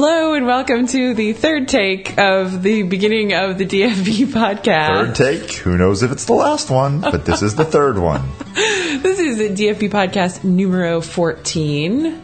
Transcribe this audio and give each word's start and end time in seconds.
Hello 0.00 0.34
and 0.34 0.46
welcome 0.46 0.86
to 0.86 1.12
the 1.12 1.32
third 1.32 1.66
take 1.66 2.16
of 2.20 2.62
the 2.62 2.84
beginning 2.84 3.32
of 3.32 3.58
the 3.58 3.66
DFB 3.66 4.26
podcast. 4.32 5.16
Third 5.16 5.40
take. 5.40 5.52
Who 5.54 5.76
knows 5.76 6.04
if 6.04 6.12
it's 6.12 6.24
the 6.24 6.34
last 6.34 6.70
one, 6.70 7.00
but 7.00 7.24
this 7.24 7.42
is 7.42 7.56
the 7.56 7.64
third 7.64 7.98
one. 7.98 8.22
This 8.54 9.18
is 9.18 9.38
the 9.38 9.48
DFB 9.48 9.90
podcast 9.90 10.44
numero 10.44 11.00
14. 11.00 12.22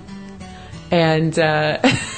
And 0.92 1.36
uh, 1.36 1.78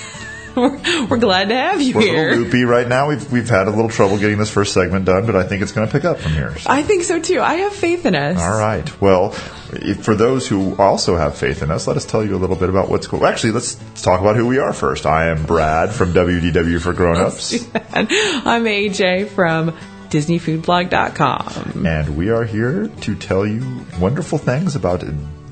we're, 0.56 1.06
we're 1.10 1.18
glad 1.18 1.50
to 1.50 1.54
have 1.54 1.80
you 1.80 1.94
We're 1.94 2.02
a 2.02 2.28
little 2.30 2.44
loopy 2.44 2.64
right 2.64 2.88
now. 2.88 3.08
We've 3.08 3.30
we've 3.32 3.48
had 3.48 3.68
a 3.68 3.70
little 3.70 3.88
trouble 3.90 4.18
getting 4.18 4.38
this 4.38 4.50
first 4.50 4.72
segment 4.72 5.04
done, 5.04 5.26
but 5.26 5.36
I 5.36 5.44
think 5.44 5.62
it's 5.62 5.72
going 5.72 5.86
to 5.86 5.92
pick 5.92 6.04
up 6.04 6.18
from 6.18 6.32
here. 6.32 6.56
So- 6.58 6.70
I 6.70 6.82
think 6.82 7.04
so 7.04 7.20
too. 7.20 7.40
I 7.40 7.54
have 7.56 7.72
faith 7.72 8.06
in 8.06 8.14
us. 8.14 8.38
All 8.40 8.58
right. 8.58 9.00
Well, 9.00 9.30
for 9.30 10.14
those 10.14 10.48
who 10.48 10.74
also 10.76 11.16
have 11.16 11.36
faith 11.36 11.62
in 11.62 11.70
us, 11.70 11.86
let 11.86 11.96
us 11.96 12.04
tell 12.04 12.24
you 12.24 12.34
a 12.36 12.38
little 12.38 12.56
bit 12.56 12.68
about 12.68 12.88
what's 12.88 13.06
going. 13.06 13.24
Actually, 13.24 13.52
let's 13.52 13.76
talk 14.02 14.20
about 14.20 14.36
who 14.36 14.46
we 14.46 14.58
are 14.58 14.72
first. 14.72 15.06
I 15.06 15.28
am 15.28 15.44
Brad 15.44 15.90
from 15.92 16.12
WDW 16.12 16.80
for 16.80 16.92
Grownups, 16.92 17.68
And 17.92 18.08
I'm 18.46 18.64
AJ 18.64 19.28
from 19.28 19.74
DisneyFoodBlog.com. 20.08 21.84
and 21.86 22.16
we 22.16 22.30
are 22.30 22.44
here 22.44 22.88
to 23.02 23.14
tell 23.16 23.46
you 23.46 23.84
wonderful 23.98 24.38
things 24.38 24.76
about 24.76 25.02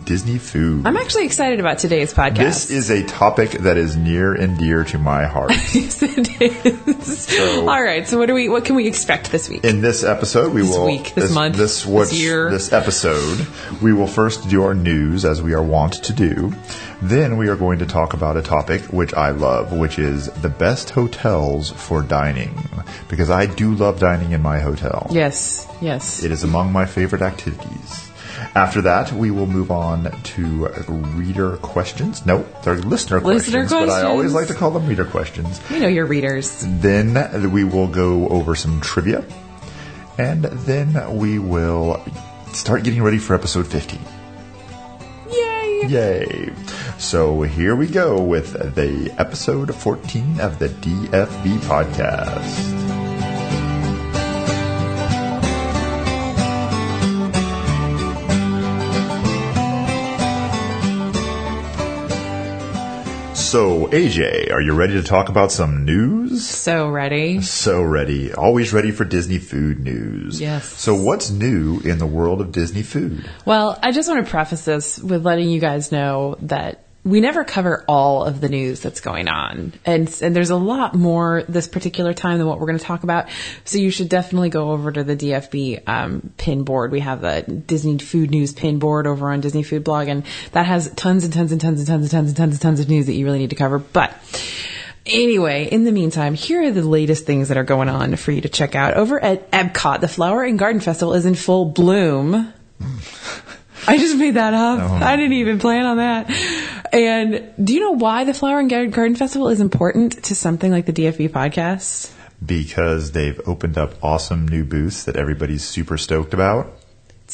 Disney 0.04 0.38
food. 0.38 0.86
I'm 0.86 0.96
actually 0.96 1.24
excited 1.24 1.60
about 1.60 1.78
today's 1.78 2.12
podcast. 2.12 2.36
This 2.36 2.70
is 2.70 2.90
a 2.90 3.02
topic 3.04 3.50
that 3.52 3.76
is 3.76 3.96
near 3.96 4.34
and 4.34 4.58
dear 4.58 4.84
to 4.84 4.98
my 4.98 5.24
heart. 5.26 5.52
Yes, 5.74 6.02
it 6.02 6.40
is. 6.40 7.38
All 7.60 7.82
right. 7.82 8.06
So 8.06 8.18
what 8.18 8.26
do 8.26 8.34
we? 8.34 8.48
What 8.48 8.64
can 8.64 8.76
we 8.76 8.86
expect 8.86 9.32
this 9.32 9.48
week? 9.48 9.64
In 9.64 9.80
this 9.80 10.04
episode, 10.04 10.52
we 10.52 10.62
will 10.62 10.86
week, 10.86 11.14
this 11.14 11.32
month, 11.34 11.56
this, 11.56 11.82
this 11.84 12.12
year. 12.12 12.50
this 12.50 12.72
episode, 12.72 13.46
we 13.82 13.92
will 13.92 14.06
first 14.06 14.48
do 14.48 14.62
our 14.62 14.74
news 14.74 15.24
as 15.24 15.42
we 15.42 15.54
are 15.54 15.62
wont 15.62 15.94
to 16.04 16.12
do. 16.12 16.52
Then 17.02 17.36
we 17.36 17.48
are 17.48 17.56
going 17.56 17.80
to 17.80 17.86
talk 17.86 18.14
about 18.14 18.36
a 18.36 18.42
topic 18.42 18.82
which 18.84 19.12
I 19.14 19.30
love, 19.30 19.72
which 19.72 19.98
is 19.98 20.26
the 20.26 20.48
best 20.48 20.90
hotels 20.90 21.70
for 21.70 22.02
dining, 22.02 22.56
because 23.08 23.30
I 23.30 23.46
do 23.46 23.74
love 23.74 23.98
dining 24.00 24.32
in 24.32 24.42
my 24.42 24.60
hotel. 24.60 25.08
yes. 25.10 25.66
Yes. 25.80 26.22
It 26.22 26.30
is 26.30 26.44
among 26.44 26.72
my 26.72 26.86
favorite 26.86 27.20
activities. 27.20 28.03
After 28.54 28.82
that, 28.82 29.12
we 29.12 29.30
will 29.30 29.46
move 29.46 29.70
on 29.70 30.10
to 30.22 30.66
reader 30.88 31.56
questions. 31.58 32.24
No, 32.26 32.46
they're 32.62 32.76
listener, 32.76 33.20
Listener 33.20 33.66
questions, 33.66 33.70
but 33.70 33.88
I 33.90 34.02
always 34.04 34.32
like 34.32 34.48
to 34.48 34.54
call 34.54 34.70
them 34.70 34.86
reader 34.86 35.04
questions. 35.04 35.60
you 35.70 35.80
know 35.80 35.88
your 35.88 36.06
readers. 36.06 36.64
Then 36.66 37.50
we 37.52 37.64
will 37.64 37.88
go 37.88 38.28
over 38.28 38.54
some 38.54 38.80
trivia. 38.80 39.24
And 40.18 40.44
then 40.44 41.16
we 41.18 41.38
will 41.40 42.04
start 42.52 42.84
getting 42.84 43.02
ready 43.02 43.18
for 43.18 43.34
episode 43.34 43.66
50. 43.66 43.98
Yay. 45.30 45.82
Yay! 45.88 46.52
So 46.98 47.42
here 47.42 47.74
we 47.74 47.88
go 47.88 48.22
with 48.22 48.52
the 48.76 49.12
episode 49.18 49.74
14 49.74 50.40
of 50.40 50.58
the 50.60 50.68
DFB 50.68 51.58
podcast. 51.66 53.13
So, 63.54 63.86
AJ, 63.86 64.50
are 64.52 64.60
you 64.60 64.74
ready 64.74 64.94
to 64.94 65.02
talk 65.04 65.28
about 65.28 65.52
some 65.52 65.84
news? 65.84 66.44
So 66.44 66.88
ready. 66.88 67.40
So 67.40 67.82
ready. 67.82 68.34
Always 68.34 68.72
ready 68.72 68.90
for 68.90 69.04
Disney 69.04 69.38
food 69.38 69.78
news. 69.78 70.40
Yes. 70.40 70.66
So 70.66 70.96
what's 70.96 71.30
new 71.30 71.78
in 71.84 71.98
the 71.98 72.06
world 72.06 72.40
of 72.40 72.50
Disney 72.50 72.82
food? 72.82 73.30
Well, 73.46 73.78
I 73.80 73.92
just 73.92 74.08
want 74.08 74.26
to 74.26 74.28
preface 74.28 74.64
this 74.64 74.98
with 74.98 75.24
letting 75.24 75.50
you 75.50 75.60
guys 75.60 75.92
know 75.92 76.36
that 76.42 76.83
we 77.04 77.20
never 77.20 77.44
cover 77.44 77.84
all 77.86 78.24
of 78.24 78.40
the 78.40 78.48
news 78.48 78.80
that's 78.80 79.00
going 79.00 79.28
on. 79.28 79.74
And, 79.84 80.18
and 80.22 80.34
there's 80.34 80.50
a 80.50 80.56
lot 80.56 80.94
more 80.94 81.42
this 81.48 81.68
particular 81.68 82.14
time 82.14 82.38
than 82.38 82.46
what 82.46 82.58
we're 82.58 82.66
going 82.66 82.78
to 82.78 82.84
talk 82.84 83.02
about. 83.02 83.28
So 83.64 83.76
you 83.78 83.90
should 83.90 84.08
definitely 84.08 84.48
go 84.48 84.70
over 84.70 84.90
to 84.90 85.04
the 85.04 85.14
DFB 85.14 85.86
um, 85.86 86.32
pin 86.38 86.64
board. 86.64 86.92
We 86.92 87.00
have 87.00 87.20
the 87.20 87.42
Disney 87.42 87.98
food 87.98 88.30
news 88.30 88.54
pin 88.54 88.78
board 88.78 89.06
over 89.06 89.30
on 89.30 89.40
Disney 89.40 89.62
Food 89.62 89.84
Blog, 89.84 90.08
and 90.08 90.24
that 90.52 90.64
has 90.64 90.90
tons 90.94 91.24
and 91.24 91.32
tons 91.32 91.52
and 91.52 91.60
tons 91.60 91.78
and 91.78 91.86
tons 91.86 92.02
and 92.04 92.10
tons 92.10 92.28
and 92.28 92.36
tons 92.36 92.54
and 92.54 92.62
tons 92.62 92.80
of 92.80 92.88
news 92.88 93.06
that 93.06 93.14
you 93.14 93.26
really 93.26 93.38
need 93.38 93.50
to 93.50 93.56
cover. 93.56 93.78
But 93.78 94.16
Anyway, 95.06 95.68
in 95.70 95.84
the 95.84 95.92
meantime, 95.92 96.32
here 96.32 96.62
are 96.62 96.70
the 96.70 96.82
latest 96.82 97.26
things 97.26 97.48
that 97.48 97.58
are 97.58 97.64
going 97.64 97.90
on 97.90 98.16
for 98.16 98.32
you 98.32 98.40
to 98.40 98.48
check 98.48 98.74
out. 98.74 98.94
Over 98.94 99.22
at 99.22 99.50
Epcot, 99.50 100.00
the 100.00 100.08
Flower 100.08 100.42
and 100.42 100.58
Garden 100.58 100.80
Festival 100.80 101.12
is 101.12 101.26
in 101.26 101.34
full 101.34 101.66
bloom. 101.66 102.54
I 103.88 103.98
just 103.98 104.16
made 104.16 104.34
that 104.34 104.54
up. 104.54 104.78
I 105.02 105.16
didn't 105.16 105.34
even 105.34 105.58
plan 105.58 105.84
on 105.84 105.96
that. 105.98 106.30
And 106.92 107.52
do 107.62 107.74
you 107.74 107.80
know 107.80 107.92
why 107.92 108.24
the 108.24 108.34
Flower 108.34 108.60
and 108.60 108.70
Garden 108.70 109.16
Festival 109.16 109.48
is 109.48 109.60
important 109.60 110.24
to 110.24 110.34
something 110.34 110.70
like 110.70 110.86
the 110.86 110.92
DFB 110.92 111.30
podcast? 111.30 112.12
Because 112.44 113.12
they've 113.12 113.40
opened 113.46 113.78
up 113.78 113.94
awesome 114.02 114.46
new 114.48 114.64
booths 114.64 115.04
that 115.04 115.16
everybody's 115.16 115.64
super 115.64 115.98
stoked 115.98 116.34
about. 116.34 116.72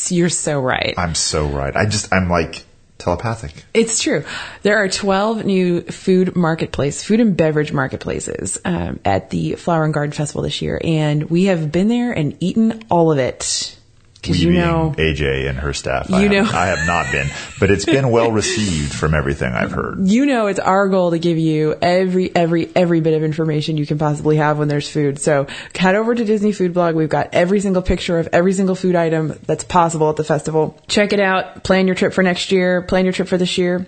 You're 0.09 0.29
so 0.29 0.61
right. 0.61 0.95
I'm 0.97 1.15
so 1.15 1.47
right. 1.47 1.77
I 1.77 1.87
just 1.87 2.13
I'm 2.13 2.29
like 2.29 2.65
telepathic. 3.01 3.65
It's 3.75 4.01
true. 4.01 4.25
There 4.63 4.77
are 4.77 4.89
12 4.89 5.45
new 5.45 5.83
food 5.83 6.37
marketplace, 6.37 7.03
food 7.03 7.21
and 7.21 7.37
beverage 7.37 7.73
marketplaces 7.73 8.59
um, 8.65 9.01
at 9.05 9.31
the 9.31 9.55
Flower 9.55 9.85
and 9.85 9.93
Garden 9.93 10.13
Festival 10.13 10.43
this 10.43 10.63
year, 10.63 10.81
and 10.83 11.29
we 11.29 11.45
have 11.47 11.73
been 11.73 11.89
there 11.89 12.13
and 12.13 12.37
eaten 12.41 12.83
all 12.91 13.11
of 13.11 13.19
it. 13.19 13.77
Because 14.21 14.43
you 14.43 14.53
know, 14.53 14.95
AJ 14.99 15.49
and 15.49 15.59
her 15.59 15.73
staff. 15.73 16.09
You 16.11 16.17
have, 16.17 16.31
know- 16.31 16.51
I 16.53 16.67
have 16.67 16.87
not 16.87 17.11
been, 17.11 17.29
but 17.59 17.71
it's 17.71 17.87
been 17.87 18.11
well 18.11 18.31
received 18.31 18.93
from 18.93 19.15
everything 19.15 19.53
I've 19.53 19.73
heard. 19.73 19.99
you 20.07 20.27
know, 20.27 20.47
it's 20.47 20.59
our 20.59 20.89
goal 20.89 21.13
to 21.13 21.19
give 21.19 21.39
you 21.39 21.75
every, 21.81 22.35
every, 22.35 22.71
every 22.77 23.01
bit 23.01 23.15
of 23.15 23.23
information 23.23 23.77
you 23.77 23.87
can 23.87 23.99
possibly 23.99 24.37
have 24.37 24.59
when 24.59 24.69
there's 24.69 24.89
food. 24.91 25.19
So 25.19 25.47
head 25.75 25.95
over 25.95 26.15
to 26.15 26.25
Disney 26.25 26.53
Food 26.53 26.75
Blog. 26.75 26.95
We've 26.95 27.09
got 27.09 27.31
every 27.33 27.61
single 27.61 27.83
picture 27.83 28.19
of 28.19 28.29
every 28.33 28.53
single 28.53 28.75
food 28.75 28.95
item 28.95 29.39
that's 29.47 29.65
possible 29.65 30.11
at 30.11 30.17
the 30.17 30.25
festival. 30.25 30.79
Check 30.89 31.13
it 31.13 31.21
out. 31.21 31.65
Plan 31.65 31.87
your 31.87 31.97
trip 31.97 32.13
for 32.13 32.23
next 32.23 32.53
year. 32.53 32.83
Plan 32.83 33.05
your 33.05 33.13
trip 33.13 33.29
for 33.29 33.39
this 33.39 33.57
year. 33.57 33.87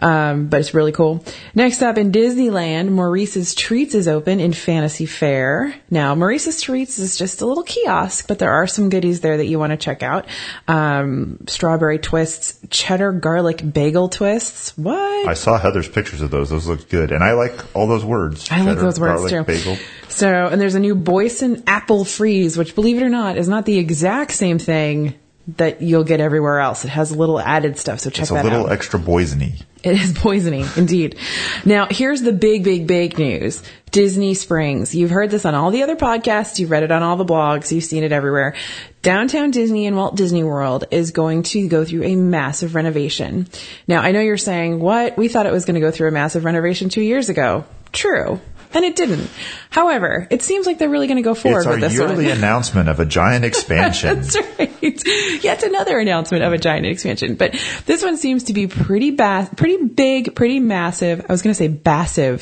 Um, 0.00 0.46
but 0.46 0.60
it's 0.60 0.74
really 0.74 0.92
cool. 0.92 1.24
Next 1.54 1.82
up 1.82 1.98
in 1.98 2.12
Disneyland, 2.12 2.90
Maurice's 2.90 3.54
Treats 3.54 3.94
is 3.94 4.06
open 4.06 4.40
in 4.40 4.52
Fantasy 4.52 5.06
Fair. 5.06 5.74
Now, 5.90 6.14
Maurice's 6.14 6.60
Treats 6.60 6.98
is 6.98 7.16
just 7.16 7.40
a 7.40 7.46
little 7.46 7.64
kiosk, 7.64 8.28
but 8.28 8.38
there 8.38 8.52
are 8.52 8.66
some 8.66 8.90
goodies 8.90 9.20
there 9.20 9.36
that 9.36 9.46
you 9.46 9.58
want 9.58 9.72
to 9.72 9.76
check 9.76 10.02
out. 10.02 10.26
Um, 10.68 11.38
strawberry 11.46 11.98
twists, 11.98 12.58
cheddar 12.70 13.12
garlic 13.12 13.60
bagel 13.72 14.08
twists. 14.08 14.76
What? 14.78 15.28
I 15.28 15.34
saw 15.34 15.58
Heather's 15.58 15.88
pictures 15.88 16.20
of 16.20 16.30
those. 16.30 16.50
Those 16.50 16.66
looked 16.66 16.88
good, 16.88 17.10
and 17.10 17.24
I 17.24 17.32
like 17.32 17.76
all 17.76 17.86
those 17.86 18.04
words. 18.04 18.48
I 18.50 18.62
like 18.62 18.78
those 18.78 19.00
words 19.00 19.30
garlic, 19.30 19.30
too. 19.30 19.42
Bagel. 19.44 19.76
So, 20.08 20.28
and 20.28 20.60
there's 20.60 20.74
a 20.74 20.80
new 20.80 20.94
Boysen 20.94 21.64
apple 21.66 22.04
freeze, 22.04 22.56
which 22.56 22.74
believe 22.74 22.96
it 22.96 23.02
or 23.02 23.08
not 23.08 23.36
is 23.36 23.48
not 23.48 23.66
the 23.66 23.78
exact 23.78 24.32
same 24.32 24.58
thing 24.58 25.14
that 25.56 25.80
you'll 25.80 26.04
get 26.04 26.20
everywhere 26.20 26.60
else. 26.60 26.84
It 26.84 26.88
has 26.88 27.10
a 27.10 27.16
little 27.16 27.40
added 27.40 27.78
stuff, 27.78 28.00
so 28.00 28.10
check 28.10 28.28
that 28.28 28.34
out. 28.34 28.44
It's 28.44 28.54
a 28.54 28.58
little 28.58 28.70
extra 28.70 29.00
poisony. 29.00 29.62
It 29.82 29.98
is 29.98 30.12
poisoning, 30.12 30.66
indeed. 30.76 31.16
Now, 31.64 31.86
here's 31.88 32.20
the 32.20 32.32
big, 32.32 32.64
big, 32.64 32.86
big 32.86 33.18
news. 33.18 33.62
Disney 33.90 34.34
Springs. 34.34 34.94
You've 34.94 35.10
heard 35.10 35.30
this 35.30 35.46
on 35.46 35.54
all 35.54 35.70
the 35.70 35.82
other 35.84 35.96
podcasts. 35.96 36.58
You've 36.58 36.70
read 36.70 36.82
it 36.82 36.90
on 36.90 37.02
all 37.02 37.16
the 37.16 37.24
blogs. 37.24 37.72
You've 37.72 37.84
seen 37.84 38.02
it 38.02 38.12
everywhere. 38.12 38.54
Downtown 39.02 39.50
Disney 39.50 39.86
and 39.86 39.96
Walt 39.96 40.16
Disney 40.16 40.42
World 40.42 40.84
is 40.90 41.12
going 41.12 41.44
to 41.44 41.68
go 41.68 41.84
through 41.84 42.02
a 42.02 42.16
massive 42.16 42.74
renovation. 42.74 43.48
Now, 43.86 44.02
I 44.02 44.12
know 44.12 44.20
you're 44.20 44.36
saying, 44.36 44.80
what? 44.80 45.16
We 45.16 45.28
thought 45.28 45.46
it 45.46 45.52
was 45.52 45.64
going 45.64 45.76
to 45.76 45.80
go 45.80 45.90
through 45.90 46.08
a 46.08 46.12
massive 46.12 46.44
renovation 46.44 46.88
two 46.88 47.00
years 47.00 47.28
ago. 47.28 47.64
True. 47.92 48.40
And 48.74 48.84
it 48.84 48.96
didn't. 48.96 49.30
However, 49.70 50.26
it 50.30 50.42
seems 50.42 50.66
like 50.66 50.78
they're 50.78 50.88
really 50.88 51.06
going 51.06 51.16
to 51.16 51.22
go 51.22 51.34
forward 51.34 51.58
It's 51.60 51.66
our 51.66 51.72
with 51.72 51.80
this 51.82 51.94
yearly 51.94 52.26
one. 52.26 52.36
announcement 52.38 52.88
of 52.88 53.00
a 53.00 53.06
giant 53.06 53.44
expansion. 53.44 54.16
That's 54.20 54.36
right. 54.58 55.42
Yet 55.44 55.62
another 55.62 55.98
announcement 55.98 56.44
of 56.44 56.52
a 56.52 56.58
giant 56.58 56.86
expansion. 56.86 57.34
But 57.36 57.54
this 57.86 58.02
one 58.02 58.16
seems 58.16 58.44
to 58.44 58.52
be 58.52 58.66
pretty 58.66 59.10
ba- 59.10 59.48
pretty 59.56 59.84
big, 59.86 60.34
pretty 60.34 60.60
massive. 60.60 61.24
I 61.28 61.32
was 61.32 61.42
going 61.42 61.52
to 61.52 61.58
say 61.58 61.80
massive. 61.84 62.40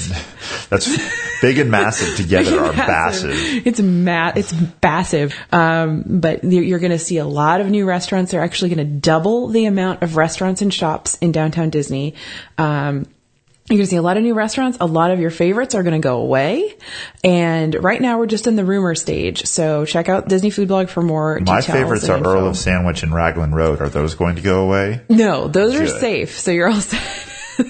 That's 0.70 1.40
big 1.40 1.58
and 1.58 1.70
massive 1.70 2.16
together 2.22 2.58
are 2.60 2.72
massive. 2.72 3.32
It's 3.66 3.80
ma- 3.80 4.32
it's 4.34 4.54
massive. 4.82 5.34
Um, 5.52 6.02
but 6.06 6.42
you're, 6.44 6.62
you're 6.64 6.78
going 6.80 6.90
to 6.92 6.98
see 6.98 7.18
a 7.18 7.24
lot 7.26 7.60
of 7.60 7.68
new 7.70 7.84
restaurants. 7.84 8.32
They're 8.32 8.42
actually 8.42 8.74
going 8.74 8.86
to 8.86 8.98
double 9.00 9.48
the 9.48 9.66
amount 9.66 10.02
of 10.02 10.16
restaurants 10.16 10.60
and 10.62 10.72
shops 10.74 11.16
in 11.18 11.30
downtown 11.32 11.70
Disney. 11.70 12.14
Um, 12.58 13.06
you're 13.68 13.78
going 13.78 13.86
to 13.86 13.90
see 13.90 13.96
a 13.96 14.02
lot 14.02 14.16
of 14.16 14.22
new 14.22 14.34
restaurants. 14.34 14.78
A 14.80 14.86
lot 14.86 15.10
of 15.10 15.18
your 15.18 15.30
favorites 15.30 15.74
are 15.74 15.82
going 15.82 16.00
to 16.00 16.04
go 16.04 16.20
away. 16.20 16.76
And 17.24 17.74
right 17.74 18.00
now 18.00 18.18
we're 18.18 18.26
just 18.26 18.46
in 18.46 18.54
the 18.54 18.64
rumor 18.64 18.94
stage. 18.94 19.44
So 19.46 19.84
check 19.84 20.08
out 20.08 20.28
Disney 20.28 20.50
Food 20.50 20.68
Blog 20.68 20.88
for 20.88 21.02
more 21.02 21.40
My 21.40 21.60
favorites 21.60 22.08
are 22.08 22.16
and 22.16 22.26
Earl 22.26 22.46
of 22.46 22.56
Sandwich 22.56 23.02
and 23.02 23.12
Raglan 23.12 23.52
Road. 23.52 23.80
Are 23.80 23.88
those 23.88 24.14
going 24.14 24.36
to 24.36 24.42
go 24.42 24.64
away? 24.64 25.00
No, 25.08 25.48
those 25.48 25.74
are 25.74 25.88
safe. 25.88 26.38
So 26.38 26.52
you're 26.52 26.68
all 26.68 26.80
set. 26.80 27.02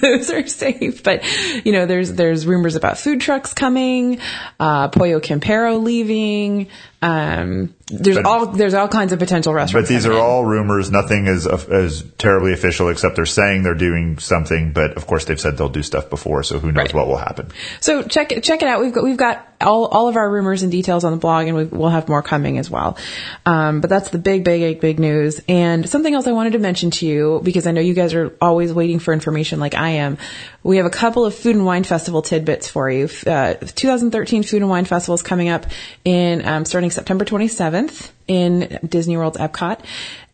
those 0.02 0.30
are 0.30 0.46
safe. 0.46 1.02
But 1.02 1.24
you 1.64 1.72
know, 1.72 1.86
there's 1.86 2.12
there's 2.12 2.46
rumors 2.46 2.74
about 2.74 2.98
food 2.98 3.20
trucks 3.20 3.54
coming, 3.54 4.18
uh, 4.60 4.88
Pollo 4.88 5.20
Campero 5.20 5.82
leaving. 5.82 6.68
Um, 7.02 7.74
there's 7.88 8.16
But- 8.16 8.24
all 8.26 8.46
there's 8.46 8.74
all 8.74 8.88
kinds 8.88 9.12
of 9.12 9.18
potential 9.20 9.52
restaurants. 9.54 9.88
But 9.88 9.94
these 9.94 10.06
are 10.06 10.12
in. 10.12 10.18
all 10.18 10.44
rumors. 10.44 10.90
Nothing 10.90 11.26
is 11.28 11.46
is 11.46 12.02
terribly 12.18 12.52
official, 12.52 12.88
except 12.88 13.14
they're 13.16 13.26
saying 13.26 13.62
they're 13.62 13.74
doing 13.74 14.18
something. 14.18 14.72
But 14.72 14.96
of 14.96 15.06
course, 15.06 15.24
they've 15.26 15.40
said 15.40 15.56
they'll 15.56 15.68
do 15.68 15.82
stuff 15.82 16.10
before, 16.10 16.42
so 16.42 16.58
who 16.58 16.68
knows 16.72 16.86
Right. 16.86 16.94
what 16.94 17.06
will 17.06 17.16
happen. 17.18 17.48
So 17.80 18.02
check 18.02 18.32
it 18.32 18.42
check 18.42 18.62
it 18.62 18.68
out. 18.68 18.80
We've 18.80 18.92
got 18.92 19.04
we've 19.04 19.16
got 19.16 19.46
all 19.60 19.84
all 19.86 20.08
of 20.08 20.16
our 20.16 20.28
rumors 20.28 20.62
and 20.64 20.72
details 20.72 21.04
on 21.04 21.12
the 21.12 21.18
blog, 21.18 21.46
and 21.46 21.56
we 21.56 21.64
we'll 21.64 21.90
have 21.90 22.08
more 22.08 22.22
coming 22.22 22.58
as 22.58 22.68
well. 22.70 22.96
Um, 23.44 23.80
but 23.80 23.88
that's 23.90 24.10
the 24.10 24.18
big 24.18 24.42
big 24.42 24.60
big 24.62 24.80
big 24.80 24.98
news. 24.98 25.40
And 25.46 25.88
something 25.88 26.12
else 26.12 26.26
I 26.26 26.32
wanted 26.32 26.54
to 26.54 26.58
mention 26.58 26.90
to 26.92 27.06
you 27.06 27.40
because 27.44 27.66
I 27.68 27.70
know 27.70 27.80
you 27.82 27.94
guys 27.94 28.14
are 28.14 28.32
always 28.40 28.72
waiting 28.72 28.98
for 28.98 29.12
information 29.14 29.60
like 29.60 29.74
I 29.76 29.90
am. 29.90 30.18
We 30.64 30.78
have 30.78 30.86
a 30.86 30.90
couple 30.90 31.24
of 31.24 31.34
food 31.36 31.54
and 31.54 31.64
wine 31.64 31.84
festival 31.84 32.22
tidbits 32.22 32.66
for 32.68 32.90
you. 32.90 33.08
Uh, 33.24 33.54
2013 33.76 34.42
Food 34.42 34.62
and 34.62 34.68
Wine 34.68 34.84
Festival 34.84 35.14
is 35.14 35.22
coming 35.22 35.48
up 35.48 35.66
in 36.04 36.44
um, 36.44 36.64
starting 36.64 36.85
September 36.90 37.24
27th 37.24 38.10
in 38.26 38.78
Disney 38.86 39.16
World's 39.16 39.38
Epcot. 39.38 39.80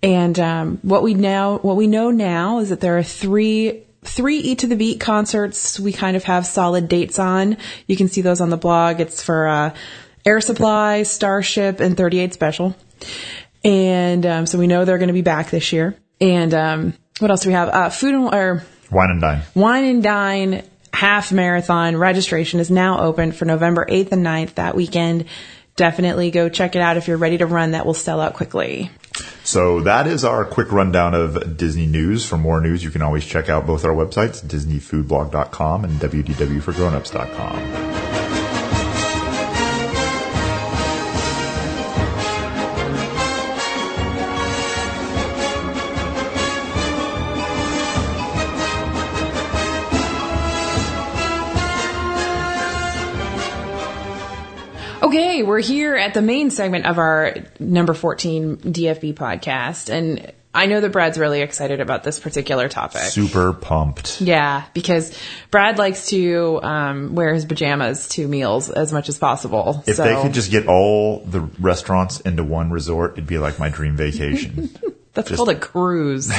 And 0.02 0.38
um, 0.38 0.78
what 0.82 1.02
we 1.02 1.14
now 1.14 1.58
what 1.58 1.76
we 1.76 1.86
know 1.86 2.10
now 2.10 2.58
is 2.58 2.70
that 2.70 2.80
there 2.80 2.98
are 2.98 3.02
three 3.02 3.84
three 4.04 4.38
Eat 4.38 4.60
to 4.60 4.66
the 4.66 4.76
Beat 4.76 5.00
concerts 5.00 5.78
we 5.78 5.92
kind 5.92 6.16
of 6.16 6.24
have 6.24 6.46
solid 6.46 6.88
dates 6.88 7.18
on. 7.18 7.56
You 7.86 7.96
can 7.96 8.08
see 8.08 8.20
those 8.20 8.40
on 8.40 8.50
the 8.50 8.56
blog. 8.56 9.00
It's 9.00 9.22
for 9.22 9.46
uh, 9.46 9.74
Air 10.26 10.40
Supply, 10.40 11.04
Starship, 11.04 11.80
and 11.80 11.96
38 11.96 12.34
Special. 12.34 12.76
And 13.64 14.26
um, 14.26 14.46
so 14.46 14.58
we 14.58 14.66
know 14.66 14.84
they're 14.84 14.98
going 14.98 15.08
to 15.08 15.14
be 15.14 15.22
back 15.22 15.50
this 15.50 15.72
year. 15.72 15.96
And 16.20 16.52
um, 16.52 16.94
what 17.20 17.30
else 17.30 17.42
do 17.42 17.48
we 17.48 17.54
have? 17.54 17.68
Uh, 17.68 17.90
food 17.90 18.14
and 18.14 18.34
or 18.34 18.64
Wine 18.90 19.10
and 19.10 19.20
dine. 19.20 19.42
Wine 19.54 19.84
and 19.84 20.02
Dine 20.02 20.62
half 20.92 21.32
marathon 21.32 21.96
registration 21.96 22.60
is 22.60 22.70
now 22.70 23.00
open 23.00 23.32
for 23.32 23.44
November 23.44 23.86
8th 23.88 24.12
and 24.12 24.24
9th 24.24 24.54
that 24.54 24.76
weekend. 24.76 25.24
Definitely 25.76 26.30
go 26.30 26.48
check 26.48 26.76
it 26.76 26.82
out 26.82 26.96
if 26.96 27.08
you're 27.08 27.16
ready 27.16 27.38
to 27.38 27.46
run. 27.46 27.72
That 27.72 27.86
will 27.86 27.94
sell 27.94 28.20
out 28.20 28.34
quickly. 28.34 28.90
So 29.44 29.80
that 29.80 30.06
is 30.06 30.24
our 30.24 30.44
quick 30.44 30.70
rundown 30.70 31.14
of 31.14 31.56
Disney 31.56 31.86
news. 31.86 32.26
For 32.26 32.36
more 32.36 32.60
news, 32.60 32.84
you 32.84 32.90
can 32.90 33.02
always 33.02 33.24
check 33.24 33.48
out 33.48 33.66
both 33.66 33.84
our 33.84 33.94
websites, 33.94 34.44
DisneyFoodBlog.com 34.44 35.84
and 35.84 36.00
WDWForGrownups.com. 36.00 38.11
here 55.62 55.96
at 55.96 56.14
the 56.14 56.22
main 56.22 56.50
segment 56.50 56.86
of 56.86 56.98
our 56.98 57.34
number 57.58 57.94
14 57.94 58.58
DFB 58.58 59.14
podcast. 59.14 59.88
And 59.92 60.32
I 60.54 60.66
know 60.66 60.80
that 60.80 60.92
Brad's 60.92 61.18
really 61.18 61.40
excited 61.40 61.80
about 61.80 62.04
this 62.04 62.20
particular 62.20 62.68
topic. 62.68 63.00
Super 63.02 63.54
pumped. 63.54 64.20
Yeah, 64.20 64.64
because 64.74 65.16
Brad 65.50 65.78
likes 65.78 66.06
to 66.08 66.60
um, 66.62 67.14
wear 67.14 67.32
his 67.32 67.46
pajamas 67.46 68.08
to 68.10 68.28
meals 68.28 68.68
as 68.68 68.92
much 68.92 69.08
as 69.08 69.18
possible. 69.18 69.82
If 69.86 69.96
so 69.96 70.04
they 70.04 70.20
could 70.20 70.34
just 70.34 70.50
get 70.50 70.66
all 70.66 71.20
the 71.20 71.40
restaurants 71.58 72.20
into 72.20 72.44
one 72.44 72.70
resort, 72.70 73.12
it'd 73.12 73.26
be 73.26 73.38
like 73.38 73.58
my 73.58 73.70
dream 73.70 73.96
vacation. 73.96 74.70
that's 75.14 75.28
just- 75.28 75.36
called 75.36 75.48
a 75.50 75.54
cruise. 75.58 76.30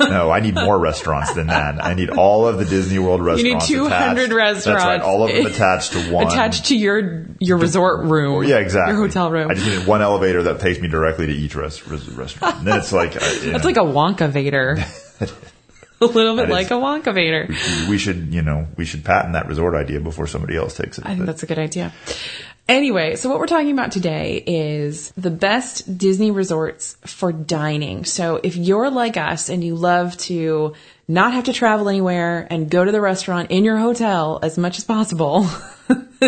no, 0.00 0.30
I 0.30 0.40
need 0.40 0.54
more 0.54 0.78
restaurants 0.78 1.32
than 1.34 1.48
that. 1.48 1.82
I 1.84 1.94
need 1.94 2.10
all 2.10 2.46
of 2.46 2.58
the 2.58 2.64
Disney 2.64 2.98
World 2.98 3.22
restaurants. 3.24 3.68
You 3.70 3.82
need 3.82 3.88
200 3.90 3.90
attached. 4.24 4.32
restaurants. 4.32 4.64
That's 4.64 4.84
right. 4.84 5.00
All 5.00 5.22
of 5.28 5.34
them 5.34 5.46
attached 5.52 5.92
to 5.92 6.12
one. 6.12 6.26
Attached 6.26 6.66
to 6.66 6.76
your 6.76 7.26
your 7.38 7.58
resort 7.58 8.04
room. 8.06 8.44
Yeah, 8.44 8.58
exactly. 8.58 8.94
Your 8.94 9.06
hotel 9.06 9.30
room. 9.30 9.50
I 9.50 9.54
just 9.54 9.66
need 9.66 9.86
one 9.86 10.02
elevator 10.02 10.42
that 10.44 10.60
takes 10.60 10.80
me 10.80 10.88
directly 10.88 11.26
to 11.26 11.32
each 11.32 11.54
rest, 11.54 11.86
res- 11.86 12.08
restaurant. 12.08 12.56
And 12.58 12.66
then 12.66 12.78
it's 12.78 12.92
like, 12.92 13.16
uh, 13.16 13.20
That's 13.20 13.44
know, 13.44 13.58
like 13.58 13.76
a 13.76 13.80
Wonkavator. 13.80 14.78
a 16.00 16.04
little 16.06 16.36
bit 16.36 16.46
That 16.48 16.52
like 16.52 16.66
is- 16.66 16.70
a 16.72 16.74
Wonkavator. 16.74 17.88
we 17.88 17.98
should, 17.98 18.32
you 18.32 18.42
know, 18.42 18.66
we 18.76 18.84
should 18.86 19.04
patent 19.04 19.34
that 19.34 19.48
resort 19.48 19.74
idea 19.74 20.00
before 20.00 20.26
somebody 20.26 20.56
else 20.56 20.76
takes 20.76 20.98
it. 20.98 21.04
I 21.06 21.14
think 21.14 21.26
that's 21.26 21.42
a 21.42 21.46
good 21.46 21.58
idea. 21.58 21.92
Anyway, 22.70 23.16
so 23.16 23.28
what 23.28 23.40
we're 23.40 23.48
talking 23.48 23.72
about 23.72 23.90
today 23.90 24.44
is 24.46 25.10
the 25.16 25.30
best 25.30 25.98
Disney 25.98 26.30
resorts 26.30 26.96
for 27.04 27.32
dining. 27.32 28.04
So 28.04 28.38
if 28.44 28.54
you're 28.54 28.90
like 28.90 29.16
us 29.16 29.48
and 29.48 29.64
you 29.64 29.74
love 29.74 30.16
to 30.18 30.74
not 31.08 31.32
have 31.32 31.44
to 31.44 31.52
travel 31.52 31.88
anywhere 31.88 32.46
and 32.48 32.70
go 32.70 32.84
to 32.84 32.92
the 32.92 33.00
restaurant 33.00 33.50
in 33.50 33.64
your 33.64 33.76
hotel 33.76 34.38
as 34.40 34.56
much 34.56 34.78
as 34.78 34.84
possible, 34.84 35.48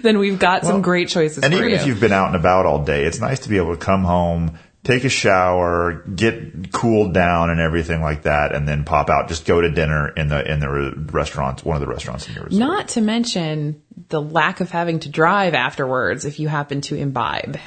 then 0.00 0.18
we've 0.18 0.38
got 0.38 0.64
some 0.64 0.80
great 0.80 1.10
choices 1.10 1.44
and 1.44 1.52
even 1.52 1.68
you. 1.68 1.74
if 1.74 1.86
you've 1.86 2.00
been 2.00 2.12
out 2.12 2.28
and 2.28 2.36
about 2.36 2.64
all 2.64 2.82
day, 2.82 3.04
it's 3.04 3.20
nice 3.20 3.40
to 3.40 3.50
be 3.50 3.58
able 3.58 3.76
to 3.76 3.84
come 3.84 4.02
home, 4.02 4.58
take 4.84 5.04
a 5.04 5.08
shower, 5.08 6.04
get 6.14 6.72
cooled 6.72 7.12
down 7.12 7.50
and 7.50 7.60
everything 7.60 8.00
like 8.00 8.22
that, 8.22 8.54
and 8.54 8.66
then 8.66 8.84
pop 8.84 9.10
out. 9.10 9.28
Just 9.28 9.46
go 9.46 9.60
to 9.60 9.70
dinner 9.70 10.08
in 10.08 10.28
the 10.28 10.50
in 10.50 10.60
the 10.60 10.68
re- 10.68 10.92
restaurant, 11.12 11.64
one 11.64 11.76
of 11.76 11.80
the 11.80 11.88
restaurants 11.88 12.28
in 12.28 12.34
your 12.34 12.44
resort. 12.44 12.60
Not 12.60 12.88
to 12.88 13.00
mention 13.00 13.82
the 14.08 14.20
lack 14.20 14.60
of 14.60 14.70
having 14.70 15.00
to 15.00 15.08
drive 15.08 15.54
afterwards 15.54 16.24
if 16.24 16.40
you 16.40 16.48
happen 16.48 16.80
to 16.82 16.96
imbibe. 16.96 17.58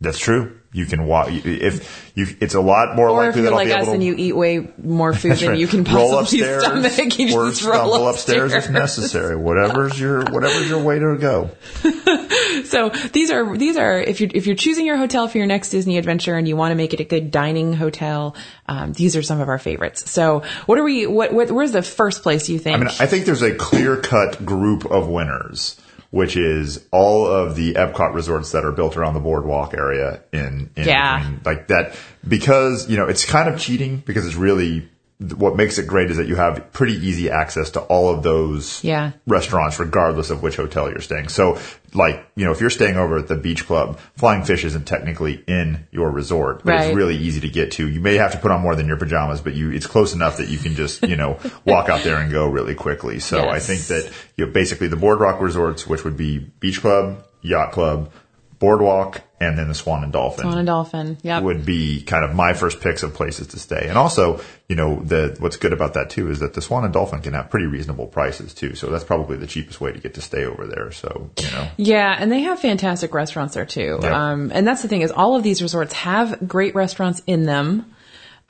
That's 0.00 0.18
true. 0.18 0.57
You 0.70 0.84
can 0.84 1.06
walk 1.06 1.28
if 1.30 2.12
you. 2.14 2.26
It's 2.40 2.54
a 2.54 2.60
lot 2.60 2.94
more 2.94 3.08
Or 3.08 3.26
likely 3.26 3.42
that 3.42 3.48
I'll 3.48 3.54
like 3.54 3.68
be 3.68 3.72
us 3.72 3.82
able 3.82 3.86
to 3.86 3.92
and 3.92 4.04
you 4.04 4.14
eat 4.18 4.36
way 4.36 4.68
more 4.76 5.14
food 5.14 5.36
than 5.38 5.50
right. 5.50 5.58
you 5.58 5.66
can 5.66 5.82
roll 5.84 6.10
possibly 6.10 6.40
upstairs 6.42 6.64
stomach, 6.64 7.18
you 7.18 7.38
or 7.38 7.48
just 7.48 7.62
roll 7.62 7.74
stumble 7.74 8.08
upstairs 8.08 8.52
if 8.52 8.70
necessary. 8.70 9.34
Whatever's 9.34 9.98
your 9.98 10.24
whatever's 10.24 10.68
your 10.68 10.82
way 10.82 10.98
to 10.98 11.16
go. 11.16 11.50
So 12.64 12.90
these 12.90 13.30
are 13.30 13.56
these 13.56 13.76
are 13.76 13.98
if 13.98 14.20
you're 14.20 14.30
if 14.34 14.46
you're 14.46 14.56
choosing 14.56 14.86
your 14.86 14.96
hotel 14.96 15.28
for 15.28 15.38
your 15.38 15.46
next 15.46 15.70
Disney 15.70 15.96
adventure 15.96 16.36
and 16.36 16.46
you 16.46 16.56
want 16.56 16.72
to 16.72 16.76
make 16.76 16.92
it 16.92 17.00
a 17.00 17.04
good 17.04 17.30
dining 17.30 17.72
hotel, 17.72 18.36
um, 18.66 18.92
these 18.92 19.16
are 19.16 19.22
some 19.22 19.40
of 19.40 19.48
our 19.48 19.58
favorites. 19.58 20.10
So 20.10 20.42
what 20.66 20.78
are 20.78 20.84
we? 20.84 21.06
What, 21.06 21.32
what 21.32 21.50
where's 21.50 21.72
the 21.72 21.82
first 21.82 22.22
place 22.22 22.48
you 22.48 22.58
think? 22.58 22.76
I 22.76 22.78
mean, 22.78 22.88
I 23.00 23.06
think 23.06 23.24
there's 23.24 23.42
a 23.42 23.54
clear 23.54 23.96
cut 23.96 24.44
group 24.44 24.84
of 24.84 25.08
winners, 25.08 25.76
which 26.10 26.36
is 26.36 26.86
all 26.90 27.26
of 27.26 27.54
the 27.54 27.74
Epcot 27.74 28.14
resorts 28.14 28.52
that 28.52 28.64
are 28.64 28.72
built 28.72 28.96
around 28.96 29.14
the 29.14 29.20
boardwalk 29.20 29.74
area 29.74 30.22
in, 30.32 30.70
in 30.76 30.86
Yeah. 30.86 31.18
between. 31.18 31.40
like 31.44 31.68
that 31.68 31.94
because 32.26 32.88
you 32.88 32.96
know 32.96 33.06
it's 33.06 33.24
kind 33.24 33.48
of 33.48 33.60
cheating 33.60 34.02
because 34.06 34.26
it's 34.26 34.36
really 34.36 34.88
what 35.36 35.56
makes 35.56 35.78
it 35.78 35.86
great 35.88 36.12
is 36.12 36.16
that 36.16 36.28
you 36.28 36.36
have 36.36 36.72
pretty 36.72 36.92
easy 36.94 37.28
access 37.28 37.70
to 37.70 37.80
all 37.80 38.08
of 38.14 38.22
those 38.22 38.82
Yeah. 38.84 39.12
restaurants 39.26 39.80
regardless 39.80 40.30
of 40.30 40.42
which 40.44 40.54
hotel 40.54 40.88
you're 40.88 41.00
staying. 41.00 41.28
So 41.28 41.58
like, 41.92 42.24
you 42.36 42.44
know, 42.44 42.52
if 42.52 42.60
you're 42.60 42.70
staying 42.70 42.96
over 42.96 43.18
at 43.18 43.26
the 43.26 43.34
beach 43.34 43.66
club, 43.66 43.98
Flying 44.16 44.44
Fish 44.44 44.64
isn't 44.64 44.86
technically 44.86 45.42
in 45.48 45.86
your 45.90 46.10
resort, 46.10 46.62
but 46.64 46.72
Right. 46.74 46.86
it's 46.88 46.96
really 46.96 47.16
easy 47.16 47.40
to 47.40 47.48
get 47.48 47.72
to. 47.72 47.88
You 47.88 48.00
may 48.00 48.14
have 48.16 48.30
to 48.32 48.38
put 48.38 48.52
on 48.52 48.60
more 48.60 48.76
than 48.76 48.86
your 48.86 48.96
pajamas, 48.96 49.40
but 49.40 49.54
you 49.54 49.72
it's 49.72 49.88
close 49.88 50.14
enough 50.14 50.36
that 50.36 50.48
you 50.50 50.58
can 50.58 50.76
just, 50.76 51.02
you 51.02 51.16
know, 51.16 51.38
walk 51.64 51.88
out 51.88 52.04
there 52.04 52.18
and 52.18 52.30
go 52.30 52.46
really 52.48 52.76
quickly. 52.76 53.18
So 53.18 53.48
I 53.48 53.58
think 53.58 53.80
that 53.88 54.08
you 54.36 54.46
know, 54.46 54.52
basically 54.52 54.86
the 54.86 54.96
boardwalk 54.96 55.40
resorts, 55.40 55.84
which 55.84 56.04
would 56.04 56.16
be 56.16 56.38
beach 56.38 56.80
club, 56.80 57.24
yacht 57.42 57.72
club, 57.72 58.10
boardwalk, 58.58 59.22
and 59.40 59.56
then 59.56 59.68
the 59.68 59.74
Swan 59.74 60.02
and 60.02 60.12
Dolphin 60.12 60.42
Swan 60.42 60.58
and 60.58 60.66
Dolphin. 60.66 61.18
Yep. 61.22 61.42
would 61.42 61.64
be 61.64 62.02
kind 62.02 62.24
of 62.24 62.34
my 62.34 62.54
first 62.54 62.80
picks 62.80 63.02
of 63.02 63.14
places 63.14 63.48
to 63.48 63.58
stay. 63.58 63.86
And 63.88 63.96
also, 63.96 64.40
you 64.68 64.76
know, 64.76 65.00
the 65.00 65.36
what's 65.38 65.56
good 65.56 65.72
about 65.72 65.94
that 65.94 66.10
too 66.10 66.30
is 66.30 66.40
that 66.40 66.54
the 66.54 66.62
Swan 66.62 66.84
and 66.84 66.92
Dolphin 66.92 67.20
can 67.20 67.34
have 67.34 67.50
pretty 67.50 67.66
reasonable 67.66 68.06
prices 68.06 68.54
too. 68.54 68.74
So 68.74 68.88
that's 68.88 69.04
probably 69.04 69.36
the 69.36 69.46
cheapest 69.46 69.80
way 69.80 69.92
to 69.92 69.98
get 69.98 70.14
to 70.14 70.20
stay 70.20 70.44
over 70.44 70.66
there. 70.66 70.90
So, 70.90 71.30
you 71.40 71.50
know. 71.50 71.68
Yeah, 71.76 72.16
and 72.18 72.32
they 72.32 72.40
have 72.40 72.58
fantastic 72.58 73.14
restaurants 73.14 73.54
there 73.54 73.66
too. 73.66 74.00
Yeah. 74.02 74.30
Um, 74.30 74.50
and 74.52 74.66
that's 74.66 74.82
the 74.82 74.88
thing 74.88 75.02
is 75.02 75.12
all 75.12 75.36
of 75.36 75.42
these 75.42 75.62
resorts 75.62 75.92
have 75.92 76.48
great 76.48 76.74
restaurants 76.74 77.22
in 77.26 77.44
them. 77.44 77.94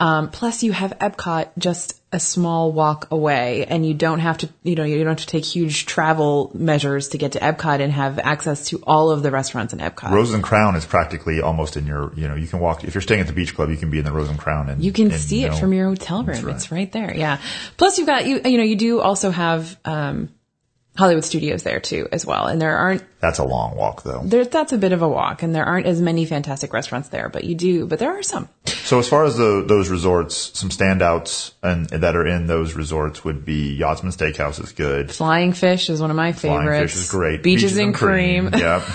Um, 0.01 0.29
plus 0.29 0.63
you 0.63 0.71
have 0.71 0.97
Epcot 0.99 1.49
just 1.57 1.99
a 2.13 2.19
small 2.21 2.71
walk 2.71 3.09
away 3.11 3.65
and 3.65 3.85
you 3.85 3.93
don't 3.93 4.19
have 4.19 4.37
to, 4.39 4.49
you 4.63 4.75
know, 4.75 4.85
you 4.85 4.97
don't 4.97 5.07
have 5.09 5.17
to 5.19 5.27
take 5.27 5.43
huge 5.43 5.85
travel 5.85 6.51
measures 6.53 7.09
to 7.09 7.17
get 7.17 7.33
to 7.33 7.39
Epcot 7.39 7.81
and 7.81 7.91
have 7.91 8.17
access 8.17 8.69
to 8.69 8.81
all 8.87 9.11
of 9.11 9.23
the 9.23 9.29
restaurants 9.29 9.73
in 9.73 9.79
Epcot. 9.79 10.09
Rose 10.11 10.33
and 10.33 10.41
Crown 10.41 10.75
is 10.75 10.85
practically 10.85 11.41
almost 11.41 11.75
in 11.75 11.85
your, 11.85 12.13
you 12.15 12.27
know, 12.29 12.35
you 12.35 12.47
can 12.47 12.59
walk, 12.59 12.85
if 12.85 12.95
you're 12.95 13.01
staying 13.01 13.19
at 13.21 13.27
the 13.27 13.33
beach 13.33 13.53
club, 13.53 13.69
you 13.69 13.77
can 13.77 13.91
be 13.91 13.99
in 13.99 14.05
the 14.05 14.11
Rose 14.11 14.29
and 14.29 14.39
Crown 14.39 14.69
and 14.69 14.81
You 14.81 14.93
can 14.93 15.11
and, 15.11 15.19
see 15.19 15.41
you 15.41 15.47
it 15.47 15.55
from 15.55 15.73
your 15.73 15.87
hotel 15.89 16.23
room. 16.23 16.45
right. 16.45 16.55
It's 16.55 16.71
right 16.71 16.91
there. 16.91 17.13
Yeah. 17.13 17.39
Plus 17.75 17.97
you've 17.97 18.07
got, 18.07 18.25
you, 18.25 18.41
you 18.45 18.57
know, 18.57 18.63
you 18.63 18.77
do 18.77 19.01
also 19.01 19.31
have, 19.31 19.77
um, 19.83 20.29
Hollywood 20.99 21.23
studios 21.23 21.63
there 21.63 21.79
too 21.79 22.07
as 22.11 22.25
well. 22.25 22.47
And 22.47 22.61
there 22.61 22.77
aren't, 22.77 23.03
That's 23.21 23.39
a 23.39 23.43
long 23.45 23.75
walk 23.75 24.03
though. 24.03 24.21
there, 24.23 24.45
that's 24.45 24.73
a 24.73 24.77
bit 24.77 24.91
of 24.91 25.01
a 25.01 25.07
walk 25.07 25.41
and 25.43 25.55
there 25.55 25.65
aren't 25.65 25.85
as 25.87 26.01
many 26.01 26.25
fantastic 26.25 26.73
restaurants 26.73 27.09
there, 27.09 27.29
but 27.29 27.43
you 27.45 27.55
do, 27.55 27.87
but 27.87 27.99
there 27.99 28.11
are 28.11 28.21
some. 28.23 28.49
So 28.65 28.99
as 28.99 29.07
far 29.07 29.23
as 29.25 29.37
the, 29.37 29.63
those 29.67 29.89
resorts, 29.89 30.51
some 30.59 30.69
standouts 30.69 31.53
and 31.63 31.87
that 31.89 32.15
are 32.15 32.27
in 32.27 32.47
those 32.47 32.73
resorts 32.73 33.23
would 33.23 33.45
be 33.45 33.75
Yachtsman 33.75 34.11
Steakhouse 34.11 34.61
is 34.63 34.71
good. 34.73 35.11
Flying 35.11 35.53
Fish 35.53 35.89
is 35.89 36.01
one 36.01 36.09
of 36.11 36.17
my 36.17 36.33
Flying 36.33 36.59
favorites. 36.61 36.93
Fish 36.93 37.01
is 37.03 37.09
great. 37.11 37.41
Beaches, 37.43 37.77
and 37.77 37.95
cream. 37.95 38.49
Yep. 38.53 38.83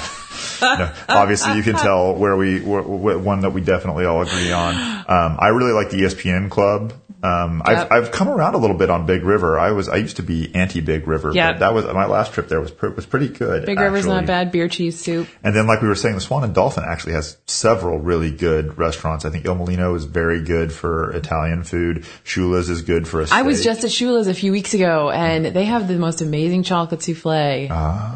No, 0.60 0.92
obviously, 1.08 1.54
you 1.56 1.62
can 1.62 1.74
tell 1.76 2.14
where 2.14 2.36
we 2.36 2.58
wh- 2.58 2.82
wh- 2.84 3.24
one 3.24 3.40
that 3.40 3.50
we 3.50 3.60
definitely 3.60 4.04
all 4.04 4.20
agree 4.22 4.50
on. 4.50 4.74
Um, 4.74 5.36
I 5.38 5.48
really 5.48 5.72
like 5.72 5.90
the 5.90 5.98
ESPN 5.98 6.50
Club 6.50 6.92
Um, 7.24 7.62
Yep. 7.66 7.78
I've, 7.78 7.92
I've 7.92 8.10
come 8.12 8.28
around 8.28 8.54
a 8.54 8.58
little 8.58 8.76
bit 8.76 8.90
on 8.90 9.06
Big 9.06 9.22
River. 9.24 9.58
I 9.58 9.72
was 9.72 9.88
I 9.88 9.96
used 9.96 10.16
to 10.16 10.22
be 10.22 10.54
anti 10.54 10.80
Big 10.80 11.08
River, 11.08 11.32
Yep. 11.32 11.54
but 11.54 11.58
that 11.60 11.74
was 11.74 11.84
my 11.86 12.06
last 12.06 12.32
trip 12.34 12.48
there 12.48 12.60
was 12.60 12.70
pr- 12.70 12.88
was 12.88 13.06
pretty 13.06 13.28
good. 13.28 13.64
Big 13.66 13.78
River's 13.80 14.06
not 14.06 14.26
bad. 14.26 14.52
Beer 14.52 14.68
cheese 14.68 15.00
soup. 15.00 15.28
And 15.42 15.56
then, 15.56 15.66
like 15.66 15.80
we 15.80 15.88
were 15.88 15.94
saying, 15.94 16.14
the 16.16 16.20
Swan 16.20 16.44
and 16.44 16.54
Dolphin 16.54 16.84
actually 16.86 17.14
has 17.14 17.36
several 17.46 17.98
really 17.98 18.30
good 18.30 18.76
restaurants. 18.78 19.24
I 19.24 19.30
think 19.30 19.46
Il 19.46 19.54
Molino 19.54 19.94
is 19.94 20.04
very 20.04 20.42
good 20.42 20.72
for 20.72 21.10
Italian 21.12 21.64
food. 21.64 22.04
Shula's 22.24 22.68
is 22.68 22.82
good 22.82 23.08
for 23.08 23.22
a 23.22 23.26
I 23.30 23.42
was 23.42 23.64
just 23.64 23.84
at 23.84 23.90
Shula's 23.90 24.26
a 24.28 24.34
few 24.34 24.52
weeks 24.52 24.74
ago, 24.74 25.10
and 25.10 25.46
they 25.46 25.64
have 25.64 25.88
the 25.88 25.96
most 25.98 26.20
amazing 26.20 26.62
chocolate 26.62 27.00
souffle. 27.02 27.68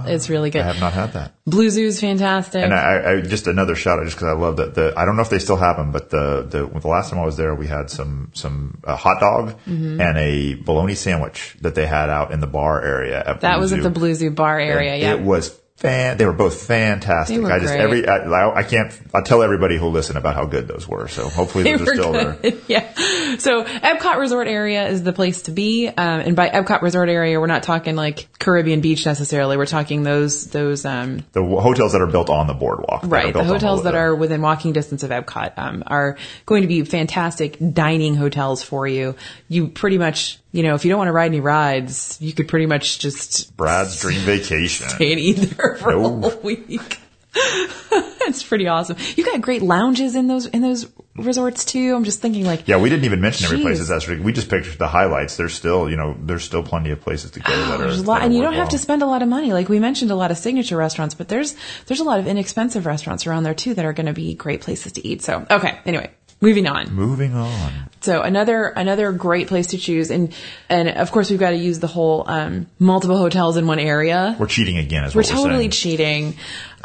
it's 0.07 0.29
really 0.29 0.51
good. 0.51 0.63
I 0.63 0.67
have 0.67 0.81
not 0.81 0.93
had 0.93 1.13
that. 1.15 1.33
Blue 1.47 1.71
Zoo's 1.71 1.99
fantastic. 2.01 2.63
And 2.63 2.75
I, 2.75 3.13
I 3.13 3.21
just 3.23 3.47
another 3.47 3.75
shout 3.75 3.99
out 3.99 4.05
just 4.05 4.17
because 4.17 4.29
I 4.29 4.39
love 4.39 4.59
that 4.59 4.75
the 4.75 4.93
I 4.97 5.07
don't 5.07 5.17
know 5.17 5.23
if 5.23 5.31
they 5.31 5.39
still 5.39 5.57
have 5.57 5.77
them, 5.77 5.93
but 5.93 6.11
the 6.11 6.43
the 6.43 6.67
the 6.81 6.89
last 6.89 7.11
time 7.11 7.19
I 7.19 7.25
was 7.25 7.39
there, 7.39 7.55
we 7.55 7.67
had 7.67 7.91
some 7.91 8.31
some 8.35 8.79
uh, 8.85 8.97
hot 8.99 9.21
dog 9.21 9.59
Mm-hmm. 9.67 10.01
and 10.01 10.19
a 10.19 10.55
bologna 10.55 10.95
sandwich 10.95 11.57
that 11.63 11.75
they 11.75 11.87
had 11.87 12.11
out 12.11 12.33
in 12.33 12.41
the 12.41 12.47
bar 12.47 12.83
area. 12.85 13.19
At 13.19 13.41
that 13.41 13.55
Blue 13.55 13.61
was 13.63 13.73
at 13.73 13.83
the 13.83 13.91
Blue 13.91 14.15
Zoo 14.15 14.31
bar 14.31 14.59
area. 14.61 14.93
And 14.93 15.03
Yeah. 15.03 15.15
It 15.15 15.23
was 15.23 15.58
fan. 15.79 16.17
They 16.17 16.27
were 16.27 16.33
both 16.33 16.63
fantastic. 16.63 17.41
Were 17.41 17.53
I 17.53 17.61
just 17.61 17.73
great. 17.73 17.81
every 17.81 18.09
I, 18.09 18.51
I 18.57 18.63
can't. 18.65 18.93
I 19.15 19.23
tell 19.23 19.43
everybody 19.43 19.79
who'll 19.79 19.93
listen 19.93 20.17
about 20.17 20.35
how 20.35 20.45
good 20.45 20.67
those 20.67 20.89
were. 20.89 21.07
So 21.09 21.29
hopefully 21.29 21.65
those 21.65 21.83
are 21.89 21.95
still 21.95 22.13
good. 22.13 22.43
there. 22.43 22.53
yeah. 22.69 23.37
So 23.39 23.65
Epcot 23.65 24.19
Resort 24.19 24.49
area 24.49 24.89
is 24.89 25.05
the 25.05 25.13
place 25.13 25.43
to 25.43 25.53
be. 25.53 25.87
Um, 25.89 26.21
and 26.21 26.37
by 26.37 26.51
Epcot 26.51 26.83
Resort 26.83 27.09
area, 27.09 27.39
we're 27.41 27.47
not 27.47 27.63
talking 27.63 27.95
like 27.95 28.29
Caribbean 28.41 28.81
Beach 28.81 29.07
necessarily. 29.07 29.57
We're 29.57 29.67
talking 29.67 30.03
those, 30.03 30.47
those, 30.49 30.85
um, 30.85 31.25
The 31.33 31.45
hotels 31.45 31.93
that 31.93 32.03
are 32.03 32.07
built 32.07 32.29
on 32.29 32.49
the 32.49 32.55
boardwalk. 32.55 33.03
right. 33.05 33.33
The 33.33 33.45
hotels 33.45 33.85
that 33.85 33.95
are 33.95 34.15
within 34.15 34.43
walking 34.43 34.73
distance 34.73 35.05
of 35.05 35.11
Epcot, 35.11 35.53
um, 35.57 35.85
are 35.87 36.17
going 36.45 36.63
to 36.63 36.69
be 36.69 36.83
fantastic 36.83 37.57
dining 37.73 38.17
hotels 38.17 38.63
for 38.65 38.87
you. 38.89 39.15
You 39.49 39.69
pretty 39.69 39.99
much, 39.99 40.41
you 40.59 40.65
know, 40.65 40.75
if 40.75 40.85
you 40.85 40.89
don't 40.91 40.99
want 40.99 41.07
to 41.07 41.13
ride 41.13 41.27
any 41.27 41.39
rides, 41.39 42.19
you 42.21 42.33
could 42.33 42.49
pretty 42.49 42.67
much 42.67 42.99
just 42.99 43.57
Brad's 43.57 44.01
dream 44.01 44.19
vacation. 44.23 44.89
stay 44.97 45.13
and 45.13 45.21
eat 45.21 45.35
there 45.35 45.77
for 45.77 45.93
No. 45.93 46.05
a 46.05 46.09
whole 46.31 46.41
week. 46.41 46.99
it's 47.37 48.43
pretty 48.43 48.67
awesome. 48.67 48.97
You 49.15 49.25
got 49.25 49.41
great 49.41 49.63
lounges 49.63 50.17
in 50.17 50.27
those, 50.27 50.47
in 50.47 50.61
those 50.61 50.91
resorts 51.15 51.65
too. 51.65 51.95
I'm 51.95 52.03
just 52.03 52.21
thinking 52.21 52.45
like, 52.45 52.67
Yeah, 52.67 52.79
we 52.79 52.89
didn't 52.89 53.05
even 53.05 53.21
mention 53.21 53.45
every 53.45 53.59
Jeez. 53.59 53.63
place 53.63 53.89
that's 53.89 54.09
we 54.09 54.33
just 54.33 54.51
picked 54.51 54.77
the 54.81 54.89
highlights. 54.89 55.37
There's 55.37 55.55
still, 55.55 55.89
you 55.89 55.95
know, 55.97 56.17
there's 56.21 56.43
still 56.43 56.65
plenty 56.65 56.91
of 56.91 57.01
places 57.01 57.31
to 57.33 57.41
go 57.41 57.53
oh, 57.55 57.79
that 57.79 57.81
are. 57.81 57.89
A 57.89 57.95
lot, 58.03 58.19
that 58.19 58.25
and 58.25 58.35
you 58.35 58.43
don't 58.43 58.55
have 58.55 58.71
to 58.71 58.79
spend 58.79 59.03
a 59.03 59.07
lot 59.07 59.23
of 59.23 59.29
money. 59.29 59.53
Like 59.53 59.69
we 59.69 59.79
mentioned, 59.79 60.11
a 60.11 60.17
lot 60.17 60.33
of 60.33 60.39
signature 60.39 60.77
restaurants, 60.77 61.15
but 61.15 61.29
there's 61.29 61.55
there's 61.87 62.01
a 62.01 62.05
lot 62.05 62.19
of 62.19 62.27
inexpensive 62.27 62.85
restaurants 62.85 63.29
around 63.29 63.45
there 63.45 63.55
too 63.55 63.75
that 63.75 63.85
are 63.85 63.93
going 63.93 64.07
to 64.07 64.13
be 64.13 64.35
great 64.35 64.61
places 64.61 64.91
to 64.93 65.07
eat. 65.07 65.23
So 65.23 65.47
okay, 65.49 65.79
anyway, 65.87 66.11
moving 66.41 66.67
on. 66.67 66.95
Moving 66.95 67.35
on. 67.35 67.73
So 68.01 68.23
another 68.23 68.67
another 68.69 69.11
great 69.13 69.49
place 69.49 69.69
to 69.69 69.79
choose, 69.79 70.11
and 70.11 70.33
and 70.69 70.89
of 70.89 71.11
course 71.11 71.31
we've 71.31 71.41
got 71.41 71.51
to 71.51 71.57
use 71.57 71.81
the 71.81 71.89
whole 71.89 72.25
um, 72.29 72.67
multiple 72.79 73.19
hotels 73.19 73.57
in 73.57 73.67
one 73.67 73.81
area. 73.81 74.37
We're 74.39 74.47
cheating 74.47 74.79
again, 74.79 75.05
is 75.05 75.15
We're 75.15 75.23
what 75.23 75.31
we're 75.31 75.37
totally 75.37 75.59
saying. 75.63 75.71
cheating, 75.71 76.35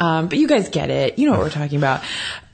um, 0.00 0.28
but 0.28 0.38
you 0.38 0.48
guys 0.48 0.68
get 0.70 0.90
it. 0.90 1.18
You 1.18 1.26
know 1.26 1.32
what 1.32 1.40
we're 1.40 1.50
talking 1.50 1.78
about. 1.78 2.02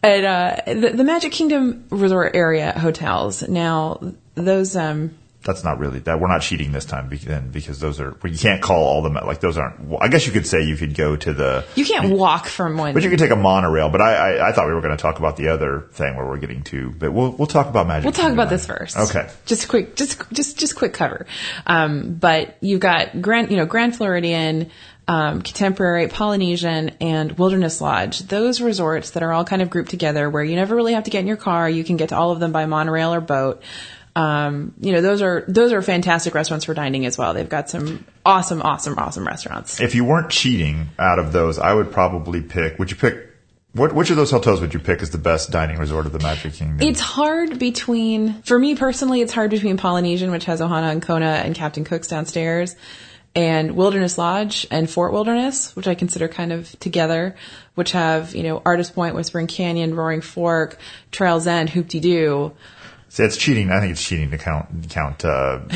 At 0.02 0.24
uh, 0.24 0.74
the, 0.74 0.90
the 0.90 1.04
Magic 1.04 1.32
Kingdom 1.32 1.84
Resort 1.90 2.34
area 2.34 2.78
hotels. 2.78 3.46
Now 3.48 4.12
those 4.34 4.76
um, 4.76 5.14
That's 5.42 5.64
not 5.64 5.78
really 5.78 6.00
that. 6.00 6.20
We're 6.20 6.28
not 6.28 6.42
cheating 6.42 6.72
this 6.72 6.84
time 6.84 7.08
because, 7.08 7.26
then 7.26 7.50
because 7.50 7.80
those 7.80 7.98
are 7.98 8.14
you 8.24 8.36
can't 8.36 8.60
call 8.60 8.84
all 8.84 9.02
the 9.02 9.08
like 9.08 9.40
those 9.40 9.56
aren't. 9.56 9.96
I 9.98 10.08
guess 10.08 10.26
you 10.26 10.32
could 10.32 10.46
say 10.46 10.64
you 10.64 10.76
could 10.76 10.94
go 10.94 11.16
to 11.16 11.32
the. 11.32 11.64
you 11.74 11.86
can't 11.86 12.12
walk 12.12 12.46
from 12.46 12.76
one. 12.76 12.92
But 12.92 13.02
you 13.02 13.08
could 13.08 13.18
take 13.18 13.30
a 13.30 13.36
monorail. 13.36 13.88
But 13.88 14.02
I, 14.02 14.36
I, 14.36 14.48
I 14.48 14.52
thought 14.52 14.66
we 14.66 14.74
were 14.74 14.82
going 14.82 14.96
to 14.96 15.00
talk 15.00 15.18
about 15.18 15.38
the 15.38 15.48
other 15.48 15.88
thing 15.92 16.14
where 16.16 16.26
we're 16.26 16.36
getting 16.36 16.62
to. 16.64 16.90
But 16.90 17.12
we'll 17.12 17.30
we'll 17.32 17.46
talk 17.46 17.68
about 17.68 17.86
Magic. 17.86 18.04
We'll 18.04 18.12
talk 18.12 18.32
about 18.32 18.50
this 18.50 18.66
first. 18.66 18.98
Okay. 18.98 19.30
Just 19.46 19.68
quick, 19.68 19.96
just 19.96 20.22
just 20.30 20.58
just 20.58 20.76
quick 20.76 20.92
cover. 20.92 21.26
Um, 21.66 22.14
but 22.14 22.58
you've 22.60 22.80
got 22.80 23.22
Grand, 23.22 23.50
you 23.50 23.56
know, 23.56 23.64
Grand 23.64 23.96
Floridian, 23.96 24.70
um, 25.08 25.40
Contemporary, 25.40 26.08
Polynesian, 26.08 26.90
and 27.00 27.32
Wilderness 27.38 27.80
Lodge. 27.80 28.20
Those 28.20 28.60
resorts 28.60 29.12
that 29.12 29.22
are 29.22 29.32
all 29.32 29.44
kind 29.44 29.62
of 29.62 29.70
grouped 29.70 29.90
together, 29.90 30.28
where 30.28 30.44
you 30.44 30.54
never 30.54 30.76
really 30.76 30.92
have 30.92 31.04
to 31.04 31.10
get 31.10 31.20
in 31.20 31.26
your 31.26 31.38
car. 31.38 31.68
You 31.68 31.82
can 31.82 31.96
get 31.96 32.10
to 32.10 32.16
all 32.16 32.30
of 32.30 32.40
them 32.40 32.52
by 32.52 32.66
monorail 32.66 33.14
or 33.14 33.20
boat. 33.20 33.62
Um, 34.16 34.74
you 34.80 34.92
know, 34.92 35.00
those 35.00 35.22
are 35.22 35.44
those 35.46 35.72
are 35.72 35.82
fantastic 35.82 36.34
restaurants 36.34 36.64
for 36.64 36.74
dining 36.74 37.06
as 37.06 37.16
well. 37.16 37.32
They've 37.32 37.48
got 37.48 37.70
some 37.70 38.04
awesome, 38.26 38.60
awesome, 38.62 38.98
awesome 38.98 39.26
restaurants. 39.26 39.80
If 39.80 39.94
you 39.94 40.04
weren't 40.04 40.30
cheating 40.30 40.88
out 40.98 41.18
of 41.18 41.32
those, 41.32 41.58
I 41.58 41.72
would 41.72 41.92
probably 41.92 42.42
pick. 42.42 42.78
Would 42.78 42.90
you 42.90 42.96
pick? 42.96 43.28
What 43.72 43.94
which 43.94 44.10
of 44.10 44.16
those 44.16 44.32
hotels 44.32 44.60
would 44.60 44.74
you 44.74 44.80
pick 44.80 45.00
as 45.00 45.10
the 45.10 45.18
best 45.18 45.52
dining 45.52 45.78
resort 45.78 46.06
of 46.06 46.12
the 46.12 46.18
Magic 46.18 46.54
Kingdom? 46.54 46.80
It's 46.80 46.98
hard 46.98 47.60
between, 47.60 48.42
for 48.42 48.58
me 48.58 48.74
personally, 48.74 49.20
it's 49.20 49.32
hard 49.32 49.50
between 49.50 49.76
Polynesian, 49.76 50.32
which 50.32 50.46
has 50.46 50.60
Ohana 50.60 50.90
and 50.90 51.00
Kona 51.00 51.40
and 51.44 51.54
Captain 51.54 51.84
Cook's 51.84 52.08
downstairs, 52.08 52.74
and 53.36 53.76
Wilderness 53.76 54.18
Lodge 54.18 54.66
and 54.72 54.90
Fort 54.90 55.12
Wilderness, 55.12 55.76
which 55.76 55.86
I 55.86 55.94
consider 55.94 56.26
kind 56.26 56.52
of 56.52 56.76
together, 56.80 57.36
which 57.76 57.92
have, 57.92 58.34
you 58.34 58.42
know, 58.42 58.60
Artist 58.64 58.92
Point, 58.92 59.14
Whispering 59.14 59.46
Canyon, 59.46 59.94
Roaring 59.94 60.20
Fork, 60.20 60.76
Trails 61.12 61.46
End, 61.46 61.70
Hoop-Dee-Doo. 61.70 62.52
See, 63.12 63.24
it's 63.24 63.36
cheating. 63.36 63.70
I 63.72 63.80
think 63.80 63.90
it's 63.92 64.04
cheating 64.04 64.30
to 64.30 64.38
count 64.38 64.88
count. 64.88 65.24
Uh, 65.24 65.60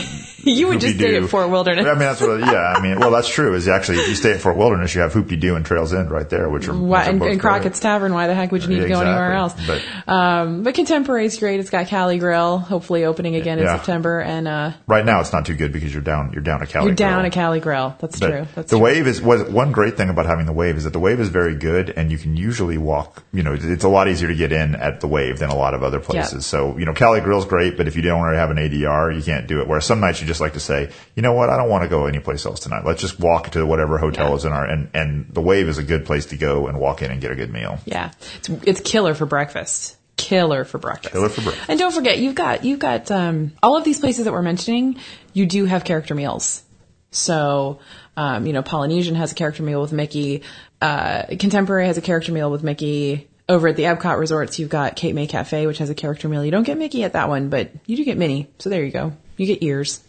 You 0.46 0.68
would 0.68 0.80
just 0.80 0.96
stay 0.96 1.16
at 1.16 1.26
Fort 1.30 1.48
Wilderness. 1.48 1.86
I 1.86 1.90
mean, 1.92 1.98
that's 2.00 2.20
what. 2.20 2.38
Yeah, 2.38 2.74
I 2.76 2.82
mean, 2.82 3.00
well, 3.00 3.10
that's 3.10 3.28
true. 3.30 3.54
Is 3.54 3.66
actually 3.66 3.96
if 4.00 4.08
you 4.08 4.14
stay 4.14 4.32
at 4.32 4.40
Fort 4.42 4.58
Wilderness, 4.58 4.94
you 4.94 5.00
have 5.00 5.14
Hoop 5.14 5.28
Doo 5.28 5.56
and 5.56 5.64
Trails 5.64 5.94
End 5.94 6.10
right 6.10 6.28
there, 6.28 6.50
which 6.50 6.68
are, 6.68 6.74
Why, 6.74 6.78
which 6.78 7.06
are 7.06 7.10
and, 7.10 7.10
and 7.12 7.18
great. 7.20 7.40
Crockett's 7.40 7.80
Tavern, 7.80 8.12
why 8.12 8.26
the 8.26 8.34
heck 8.34 8.52
would 8.52 8.62
you 8.62 8.68
need 8.68 8.76
Yeah, 8.76 8.82
to 8.82 8.88
go 8.90 9.00
anywhere 9.00 9.32
else? 9.32 9.54
But- 9.66 9.82
um, 10.06 10.62
but 10.64 10.74
Contemporary's 10.74 11.38
great. 11.38 11.60
It's 11.60 11.70
got 11.70 11.86
Cali 11.86 12.18
Grill, 12.18 12.58
hopefully 12.58 13.06
opening 13.06 13.36
again 13.36 13.58
in 13.58 13.66
September, 13.66 14.20
and 14.20 14.46
uh, 14.46 14.72
Right 14.86 15.04
now, 15.06 15.20
it's 15.20 15.32
not 15.32 15.46
too 15.46 15.54
good 15.54 15.72
because 15.72 15.94
you're 15.94 16.02
down. 16.02 16.32
You're 16.34 16.42
down 16.42 16.60
a 16.60 16.66
Cali. 16.66 16.86
you're 16.88 16.94
down 16.94 17.20
Grill. 17.20 17.26
a 17.26 17.30
Cali 17.30 17.60
Grill. 17.60 17.96
That's 18.00 18.20
But 18.20 18.28
true. 18.30 18.46
That's 18.54 18.70
the 18.70 18.76
true. 18.76 18.84
wave 18.84 19.06
is 19.06 19.22
was 19.22 19.44
one 19.44 19.72
great 19.72 19.96
thing 19.96 20.10
about 20.10 20.26
having 20.26 20.44
the 20.44 20.52
wave 20.52 20.76
is 20.76 20.84
that 20.84 20.92
the 20.92 21.00
wave 21.00 21.20
is 21.20 21.30
very 21.30 21.54
good 21.56 21.88
and 21.88 22.12
you 22.12 22.18
can 22.18 22.36
usually 22.36 22.76
walk. 22.76 23.22
You 23.32 23.42
know, 23.42 23.54
it's 23.58 23.84
a 23.84 23.88
lot 23.88 24.08
easier 24.08 24.28
to 24.28 24.34
get 24.34 24.52
in 24.52 24.74
at 24.74 25.00
the 25.00 25.08
wave 25.08 25.38
than 25.38 25.48
a 25.48 25.56
lot 25.56 25.72
of 25.72 25.82
other 25.82 26.00
places. 26.00 26.44
So 26.44 26.76
you 26.76 26.84
know, 26.84 26.92
Cali 26.92 27.22
Grill's 27.24 27.44
great, 27.46 27.76
but 27.76 27.88
if 27.88 27.96
you 27.96 28.02
don't 28.02 28.20
already 28.20 28.38
have 28.38 28.50
an 28.50 28.56
ADR, 28.58 29.14
you 29.16 29.22
can't 29.22 29.46
do 29.46 29.60
it. 29.60 29.66
Whereas 29.68 29.84
some 29.84 29.98
nights 30.00 30.20
you 30.20 30.26
just 30.26 30.40
like 30.40 30.52
to 30.52 30.60
say, 30.60 30.90
you 31.16 31.22
know 31.22 31.32
what, 31.32 31.50
I 31.50 31.56
don't 31.56 31.68
want 31.68 31.82
to 31.82 31.88
go 31.88 32.06
anyplace 32.06 32.46
else 32.46 32.60
tonight. 32.60 32.84
Let's 32.84 33.00
just 33.00 33.18
walk 33.18 33.50
to 33.50 33.66
whatever 33.66 33.98
hotel 33.98 34.28
Yeah. 34.30 34.34
is 34.36 34.44
in 34.44 34.52
our 34.52 34.64
and 34.64 34.88
and 34.94 35.26
the 35.32 35.40
wave 35.40 35.68
is 35.68 35.78
a 35.78 35.82
good 35.82 36.04
place 36.06 36.26
to 36.26 36.36
go 36.36 36.68
and 36.68 36.78
walk 36.78 37.02
in 37.02 37.10
and 37.10 37.20
get 37.20 37.30
a 37.30 37.34
good 37.34 37.52
meal. 37.52 37.78
Yeah, 37.86 38.12
it's 38.38 38.48
it's 38.64 38.80
killer 38.80 39.14
for 39.14 39.26
breakfast. 39.26 39.96
Killer 40.16 40.64
for 40.64 40.78
breakfast. 40.78 41.12
Killer 41.12 41.28
for 41.28 41.40
breakfast. 41.42 41.68
And 41.68 41.78
don't 41.78 41.92
forget, 41.92 42.18
you've 42.18 42.36
got 42.36 42.64
you've 42.64 42.78
got 42.78 43.10
um, 43.10 43.52
all 43.62 43.76
of 43.76 43.82
these 43.84 43.98
places 43.98 44.26
that 44.26 44.32
we're 44.32 44.42
mentioning. 44.42 44.96
You 45.32 45.44
do 45.46 45.64
have 45.64 45.84
character 45.84 46.14
meals. 46.14 46.62
So, 47.10 47.78
um, 48.16 48.46
you 48.46 48.52
know, 48.52 48.62
Polynesian 48.62 49.14
has 49.16 49.32
a 49.32 49.34
character 49.34 49.62
meal 49.62 49.80
with 49.80 49.92
Mickey. 49.92 50.42
Uh, 50.80 51.24
Contemporary 51.38 51.86
has 51.86 51.96
a 51.98 52.00
character 52.00 52.32
meal 52.32 52.50
with 52.50 52.62
Mickey. 52.62 53.28
Over 53.48 53.68
at 53.68 53.76
the 53.76 53.82
Epcot 53.84 54.18
resorts, 54.18 54.58
you've 54.58 54.70
got 54.70 54.96
Cape 54.96 55.14
May 55.14 55.26
Cafe, 55.26 55.66
which 55.66 55.78
has 55.78 55.90
a 55.90 55.94
character 55.94 56.28
meal. 56.28 56.44
You 56.44 56.50
don't 56.50 56.62
get 56.62 56.78
Mickey 56.78 57.04
at 57.04 57.12
that 57.14 57.28
one, 57.28 57.48
but 57.48 57.70
you 57.86 57.96
do 57.96 58.04
get 58.04 58.16
Minnie. 58.16 58.48
So 58.58 58.70
there 58.70 58.84
you 58.84 58.90
go. 58.90 59.12
You 59.36 59.46
get 59.46 59.62
ears. 59.62 60.03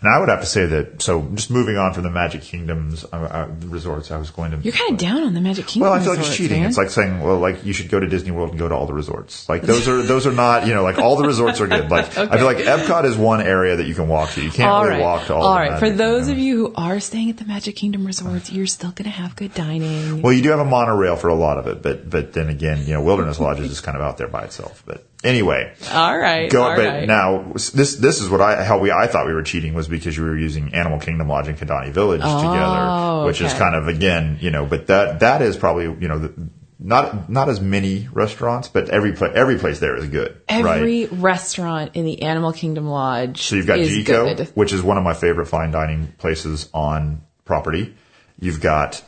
And 0.00 0.08
I 0.14 0.20
would 0.20 0.28
have 0.28 0.40
to 0.40 0.46
say 0.46 0.64
that. 0.64 1.02
So 1.02 1.22
just 1.34 1.50
moving 1.50 1.76
on 1.76 1.92
from 1.92 2.04
the 2.04 2.10
Magic 2.10 2.42
Kingdoms 2.42 3.04
uh, 3.04 3.16
uh, 3.16 3.48
resorts, 3.66 4.12
I 4.12 4.16
was 4.16 4.30
going 4.30 4.52
to. 4.52 4.58
You're 4.58 4.72
kind 4.72 4.92
of 4.92 4.96
down 4.98 5.24
on 5.24 5.34
the 5.34 5.40
Magic 5.40 5.66
Kingdom. 5.66 5.90
Well, 5.90 5.92
I 5.92 6.00
feel 6.04 6.10
like 6.12 6.20
it's 6.20 6.36
cheating. 6.36 6.60
man. 6.60 6.68
It's 6.68 6.78
like 6.78 6.90
saying, 6.90 7.20
well, 7.20 7.38
like 7.38 7.64
you 7.64 7.72
should 7.72 7.88
go 7.88 7.98
to 7.98 8.06
Disney 8.06 8.30
World 8.30 8.50
and 8.50 8.58
go 8.60 8.68
to 8.68 8.76
all 8.76 8.86
the 8.86 8.92
resorts. 8.94 9.48
Like 9.48 9.62
those 9.62 9.88
are 9.88 10.00
those 10.00 10.24
are 10.24 10.32
not, 10.32 10.68
you 10.68 10.74
know, 10.74 10.84
like 10.84 10.98
all 10.98 11.16
the 11.16 11.26
resorts 11.26 11.60
are 11.60 11.66
good. 11.66 11.88
Like 11.90 12.16
I 12.16 12.36
feel 12.36 12.44
like 12.44 12.58
Epcot 12.58 13.06
is 13.06 13.16
one 13.16 13.40
area 13.40 13.74
that 13.76 13.86
you 13.86 13.94
can 13.96 14.06
walk 14.06 14.30
to. 14.32 14.42
You 14.44 14.50
can't 14.50 14.70
All 14.70 14.84
really 14.84 14.98
right. 14.98 15.02
walk 15.02 15.26
to 15.26 15.34
all. 15.34 15.42
All 15.42 15.54
right. 15.58 15.80
For 15.80 15.90
those 15.90 16.26
Kingdom. 16.26 16.32
of 16.32 16.38
you 16.38 16.56
who 16.66 16.74
are 16.76 17.00
staying 17.00 17.30
at 17.30 17.38
the 17.38 17.44
Magic 17.44 17.74
Kingdom 17.74 18.06
resorts, 18.06 18.52
you're 18.52 18.66
still 18.66 18.90
going 18.92 19.04
to 19.04 19.10
have 19.10 19.34
good 19.34 19.52
dining. 19.54 20.22
well, 20.22 20.32
you 20.32 20.42
do 20.42 20.50
have 20.50 20.60
a 20.60 20.64
monorail 20.64 21.16
for 21.16 21.26
a 21.28 21.34
lot 21.34 21.58
of 21.58 21.66
it, 21.66 21.82
but 21.82 22.08
but 22.08 22.34
then 22.34 22.48
again, 22.50 22.84
you 22.86 22.92
know, 22.92 23.02
Wilderness 23.02 23.40
Lodge 23.40 23.58
is 23.58 23.68
just 23.68 23.82
kind 23.82 23.96
of 23.96 24.02
out 24.02 24.16
there 24.18 24.28
by 24.28 24.44
itself. 24.44 24.82
But 24.86 25.04
anyway, 25.24 25.74
all 25.92 26.16
right. 26.18 26.50
go. 26.50 26.62
all 26.62 26.76
but 26.76 26.86
right. 26.86 27.06
now 27.08 27.52
this 27.54 27.96
this 27.96 28.20
is 28.20 28.28
what 28.28 28.40
I 28.40 28.62
how 28.64 28.78
we 28.78 28.90
I 28.90 29.06
thought 29.06 29.26
we 29.26 29.34
were 29.34 29.42
cheating 29.42 29.74
was 29.74 29.88
because 29.88 30.16
you 30.16 30.22
were 30.24 30.36
using 30.38 30.74
Animal 30.74 30.98
Kingdom 31.00 31.28
Lodge 31.28 31.48
and 31.48 31.58
Kidani 31.58 31.90
Village 31.90 32.20
together, 32.22 33.26
which 33.26 33.40
is 33.40 33.52
Oh, 33.54 33.58
kind 33.58 33.74
of 33.74 33.88
again, 33.88 34.38
you 34.40 34.50
know, 34.50 34.66
but 34.66 34.86
that 34.88 35.20
that 35.20 35.42
is 35.42 35.56
probably 35.56 35.84
you 35.84 36.08
know. 36.08 36.18
The, 36.20 36.32
not 36.80 37.28
not 37.28 37.48
as 37.48 37.60
many 37.60 38.06
restaurants, 38.12 38.68
but 38.68 38.88
every 38.90 39.12
pla- 39.12 39.32
every 39.34 39.58
place 39.58 39.80
there 39.80 39.96
is 39.96 40.06
good. 40.06 40.40
right? 40.48 40.76
Every 40.78 41.06
restaurant 41.06 41.96
in 41.96 42.04
the 42.04 42.22
Animal 42.22 42.52
Kingdom 42.52 42.86
Lodge 42.86 43.42
So 43.42 43.56
you've 43.56 43.66
got 43.66 43.80
is 43.80 43.90
Jiko, 43.90 44.36
good. 44.36 44.46
which 44.54 44.72
is 44.72 44.80
one 44.80 44.96
of 44.96 45.02
my 45.02 45.12
favorite 45.14 45.46
fine 45.46 45.72
dining 45.72 46.12
places 46.18 46.68
on 46.72 47.22
property. 47.44 47.96
You've 48.38 48.60
got 48.60 49.02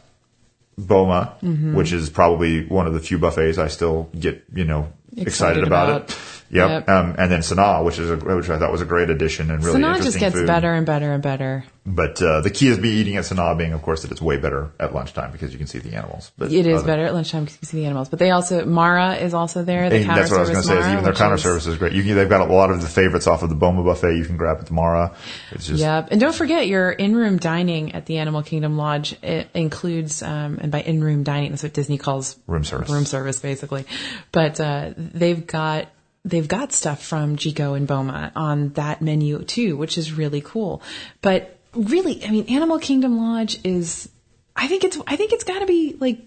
Boma, 0.77 1.37
Mm-hmm. 1.45 1.75
which 1.77 1.93
is 1.93 2.11
probably 2.11 2.67
one 2.67 2.89
of 2.89 2.93
the 2.95 2.99
few 2.99 3.19
buffets 3.19 3.57
I 3.57 3.69
still 3.69 4.11
get, 4.19 4.43
you 4.53 4.65
know, 4.65 4.93
excited, 5.17 5.29
Excited 5.29 5.65
about, 5.65 5.89
about. 5.89 6.11
it. 6.11 6.17
Yep. 6.53 6.69
Yep. 6.69 6.89
Um, 6.89 7.15
and 7.17 7.31
then 7.31 7.41
Sanaa, 7.41 7.85
which 7.85 7.99
is 8.01 8.11
a, 8.11 8.17
which 8.17 8.51
I 8.51 8.59
thought 8.59 8.73
was 8.73 8.81
a 8.81 8.85
great 8.85 9.09
addition 9.09 9.51
and 9.53 9.63
really 9.65 9.81
Sanaa 9.81 9.97
interesting 9.97 10.05
just 10.05 10.19
gets 10.19 10.35
food. 10.35 10.47
better 10.49 10.73
and 10.75 10.85
better 10.85 11.13
and 11.13 11.23
better. 11.23 11.65
But 11.87 12.21
uh, 12.21 12.41
the 12.43 12.51
key 12.51 12.69
is 12.69 12.77
be 12.79 12.91
eating 12.91 13.17
at 13.17 13.25
Sanaa 13.25 13.57
being, 13.57 13.73
of 13.73 13.83
course, 13.83 14.03
that 14.03 14.11
it's 14.11 14.21
way 14.21 14.37
better 14.37 14.71
at 14.79 14.93
lunchtime 14.93 15.31
because 15.33 15.53
you 15.53 15.59
can 15.59 15.67
see 15.67 15.79
the 15.79 15.95
animals. 15.95 16.31
But 16.37 16.53
It 16.53 16.67
is 16.67 16.79
other- 16.79 16.87
better 16.87 17.05
at 17.05 17.15
lunchtime 17.15 17.45
because 17.45 17.55
you 17.55 17.59
can 17.61 17.67
see 17.69 17.81
the 17.81 17.87
animals. 17.87 18.09
But 18.09 18.19
they 18.19 18.31
also 18.33 18.67
Mara 18.67 19.15
is 19.15 19.33
also 19.33 19.63
there. 19.65 19.89
The 19.91 20.03
that's 20.03 20.31
what 20.31 20.39
I 20.39 20.41
was 20.41 20.51
going 20.51 20.63
to 20.63 20.69
say. 20.69 20.79
Is 20.79 20.87
even 20.89 21.05
their 21.05 21.15
counter 21.15 21.37
is- 21.37 21.43
service 21.43 21.67
is 21.67 21.77
great. 21.79 21.93
You 21.93 22.03
can, 22.03 22.17
they've 22.17 22.29
got 22.29 22.41
a 22.49 22.53
lot 22.53 22.71
of 22.71 22.81
the 22.83 22.89
favorites 22.89 23.27
off 23.29 23.43
of 23.45 23.49
the 23.49 23.55
Boma 23.55 23.83
buffet. 23.85 24.17
You 24.17 24.25
can 24.25 24.37
grab 24.37 24.59
at 24.59 24.67
the 24.67 24.75
Mara. 24.75 25.15
It's 25.53 25.67
just 25.69 25.81
Yep. 25.81 26.09
And 26.11 26.21
don't 26.21 26.35
forget 26.35 26.67
your 26.67 26.91
in-room 26.91 27.39
dining 27.39 27.95
at 27.95 28.07
the 28.07 28.19
Animal 28.19 28.43
Kingdom 28.43 28.77
Lodge. 28.77 29.17
It 29.23 29.49
includes, 29.55 30.23
um, 30.23 30.59
and 30.61 30.71
by 30.73 30.83
in-room 30.83 31.23
dining, 31.23 31.51
that's 31.51 31.63
what 31.63 31.73
Disney 31.73 31.97
calls 31.99 32.37
Room 32.49 32.65
service. 32.65 32.91
Room 32.91 33.05
service, 33.07 33.39
basically. 33.39 33.85
But 34.33 34.61
uh, 34.61 34.91
they've 34.97 35.47
got 35.47 35.89
they've 36.25 36.49
got 36.49 36.73
stuff 36.73 37.03
from 37.03 37.37
Jiko 37.37 37.77
and 37.77 37.87
Boma 37.87 38.33
on 38.37 38.71
that 38.71 39.03
menu 39.03 39.43
too, 39.43 39.77
which 39.77 39.99
is 39.99 40.13
really 40.13 40.41
cool. 40.41 40.83
But 41.23 41.59
really, 41.75 42.25
I 42.25 42.31
mean, 42.31 42.47
Animal 42.49 42.79
Kingdom 42.79 43.19
Lodge 43.19 43.59
is. 43.65 44.09
I 44.57 44.67
think 44.67 44.85
it's. 44.85 44.99
I 45.07 45.17
think 45.17 45.33
it's 45.33 45.45
got 45.45 45.61
to 45.61 45.67
be 45.67 45.97
like 45.99 46.21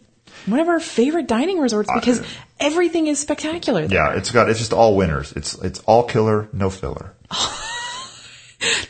one 0.46 0.60
of 0.60 0.68
our 0.68 0.80
favorite 0.80 1.28
dining 1.28 1.60
resorts 1.60 1.90
because 1.94 2.22
everything 2.60 3.08
is 3.08 3.20
spectacular. 3.20 3.88
There. 3.88 3.98
yeah. 3.98 4.18
It's 4.18 4.32
got 4.32 4.50
it's 4.50 4.60
just 4.60 4.74
all 4.74 4.96
winners. 4.96 5.34
It's 5.34 5.56
it's 5.56 5.80
all 5.82 6.04
killer, 6.04 6.50
no 6.54 6.70
filler. 6.70 7.14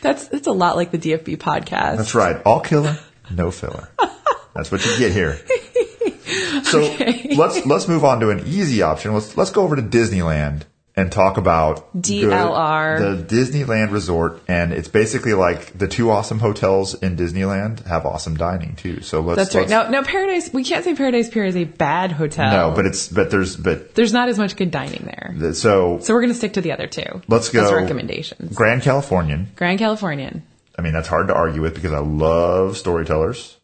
That's 0.02 0.28
that's 0.28 0.46
a 0.46 0.52
lot 0.52 0.76
like 0.76 0.92
the 0.92 0.98
DFB 0.98 1.38
podcast. 1.38 1.96
That's 1.96 2.14
right. 2.14 2.40
All 2.44 2.60
killer, 2.60 2.96
no 3.30 3.50
filler. 3.50 3.88
That's 4.54 4.70
what 4.70 4.84
you 4.84 4.96
get 4.98 5.12
here. 5.12 5.38
So 6.64 6.80
let's 7.36 7.64
let's 7.66 7.86
move 7.86 8.04
on 8.04 8.20
to 8.20 8.30
an 8.30 8.44
easy 8.46 8.82
option. 8.82 9.12
Let's 9.12 9.36
let's 9.36 9.50
go 9.50 9.62
over 9.62 9.76
to 9.76 9.82
Disneyland 9.82 10.62
and 10.96 11.10
talk 11.10 11.36
about 11.38 11.92
the- 11.92 12.22
DLR. 12.24 13.26
the, 13.26 13.34
Disneyland 13.36 13.90
Resort, 13.90 14.40
and 14.46 14.72
it's 14.72 14.86
basically 14.88 15.34
like 15.34 15.76
the 15.76 15.88
two 15.88 16.10
awesome 16.10 16.38
hotels 16.38 16.94
in 16.94 17.16
Disneyland 17.16 17.84
have 17.86 18.06
awesome 18.06 18.36
dining 18.36 18.76
too. 18.76 19.00
So 19.02 19.20
let's 19.20 19.36
That's 19.36 19.54
right. 19.56 19.68
let's- 19.68 19.90
No, 19.90 20.00
no, 20.00 20.06
Paradise. 20.06 20.52
We 20.52 20.62
can't 20.64 20.84
say 20.84 20.94
Paradise 20.94 21.28
Pier 21.30 21.44
is 21.44 21.56
a 21.56 21.64
bad 21.64 22.12
hotel. 22.12 22.50
no, 22.50 22.76
but 22.76 22.86
it's 22.86 23.08
but 23.08 23.30
there's 23.30 23.56
but 23.56 23.94
there's 23.94 24.12
not 24.12 24.28
as 24.28 24.38
much 24.38 24.54
good 24.56 24.70
dining 24.70 25.02
there. 25.04 25.52
so 25.54 25.98
So 26.00 26.14
we're 26.14 26.20
going 26.20 26.32
to 26.32 26.38
stick 26.38 26.52
to 26.54 26.60
the 26.60 26.72
other 26.72 26.86
two. 26.86 27.22
let's 27.28 27.48
go 27.48 27.64
As 27.64 27.72
recommendations. 27.72 28.54
Grand 28.54 28.82
Californian. 28.82 29.48
Grand 29.56 29.78
Californian. 29.78 30.42
I 30.78 30.82
mean 30.82 30.92
that's 30.92 31.08
hard 31.08 31.28
to 31.28 31.34
argue 31.34 31.62
with 31.62 31.74
because 31.74 31.92
I 31.92 31.98
love 32.00 32.76
storytellers 32.76 33.56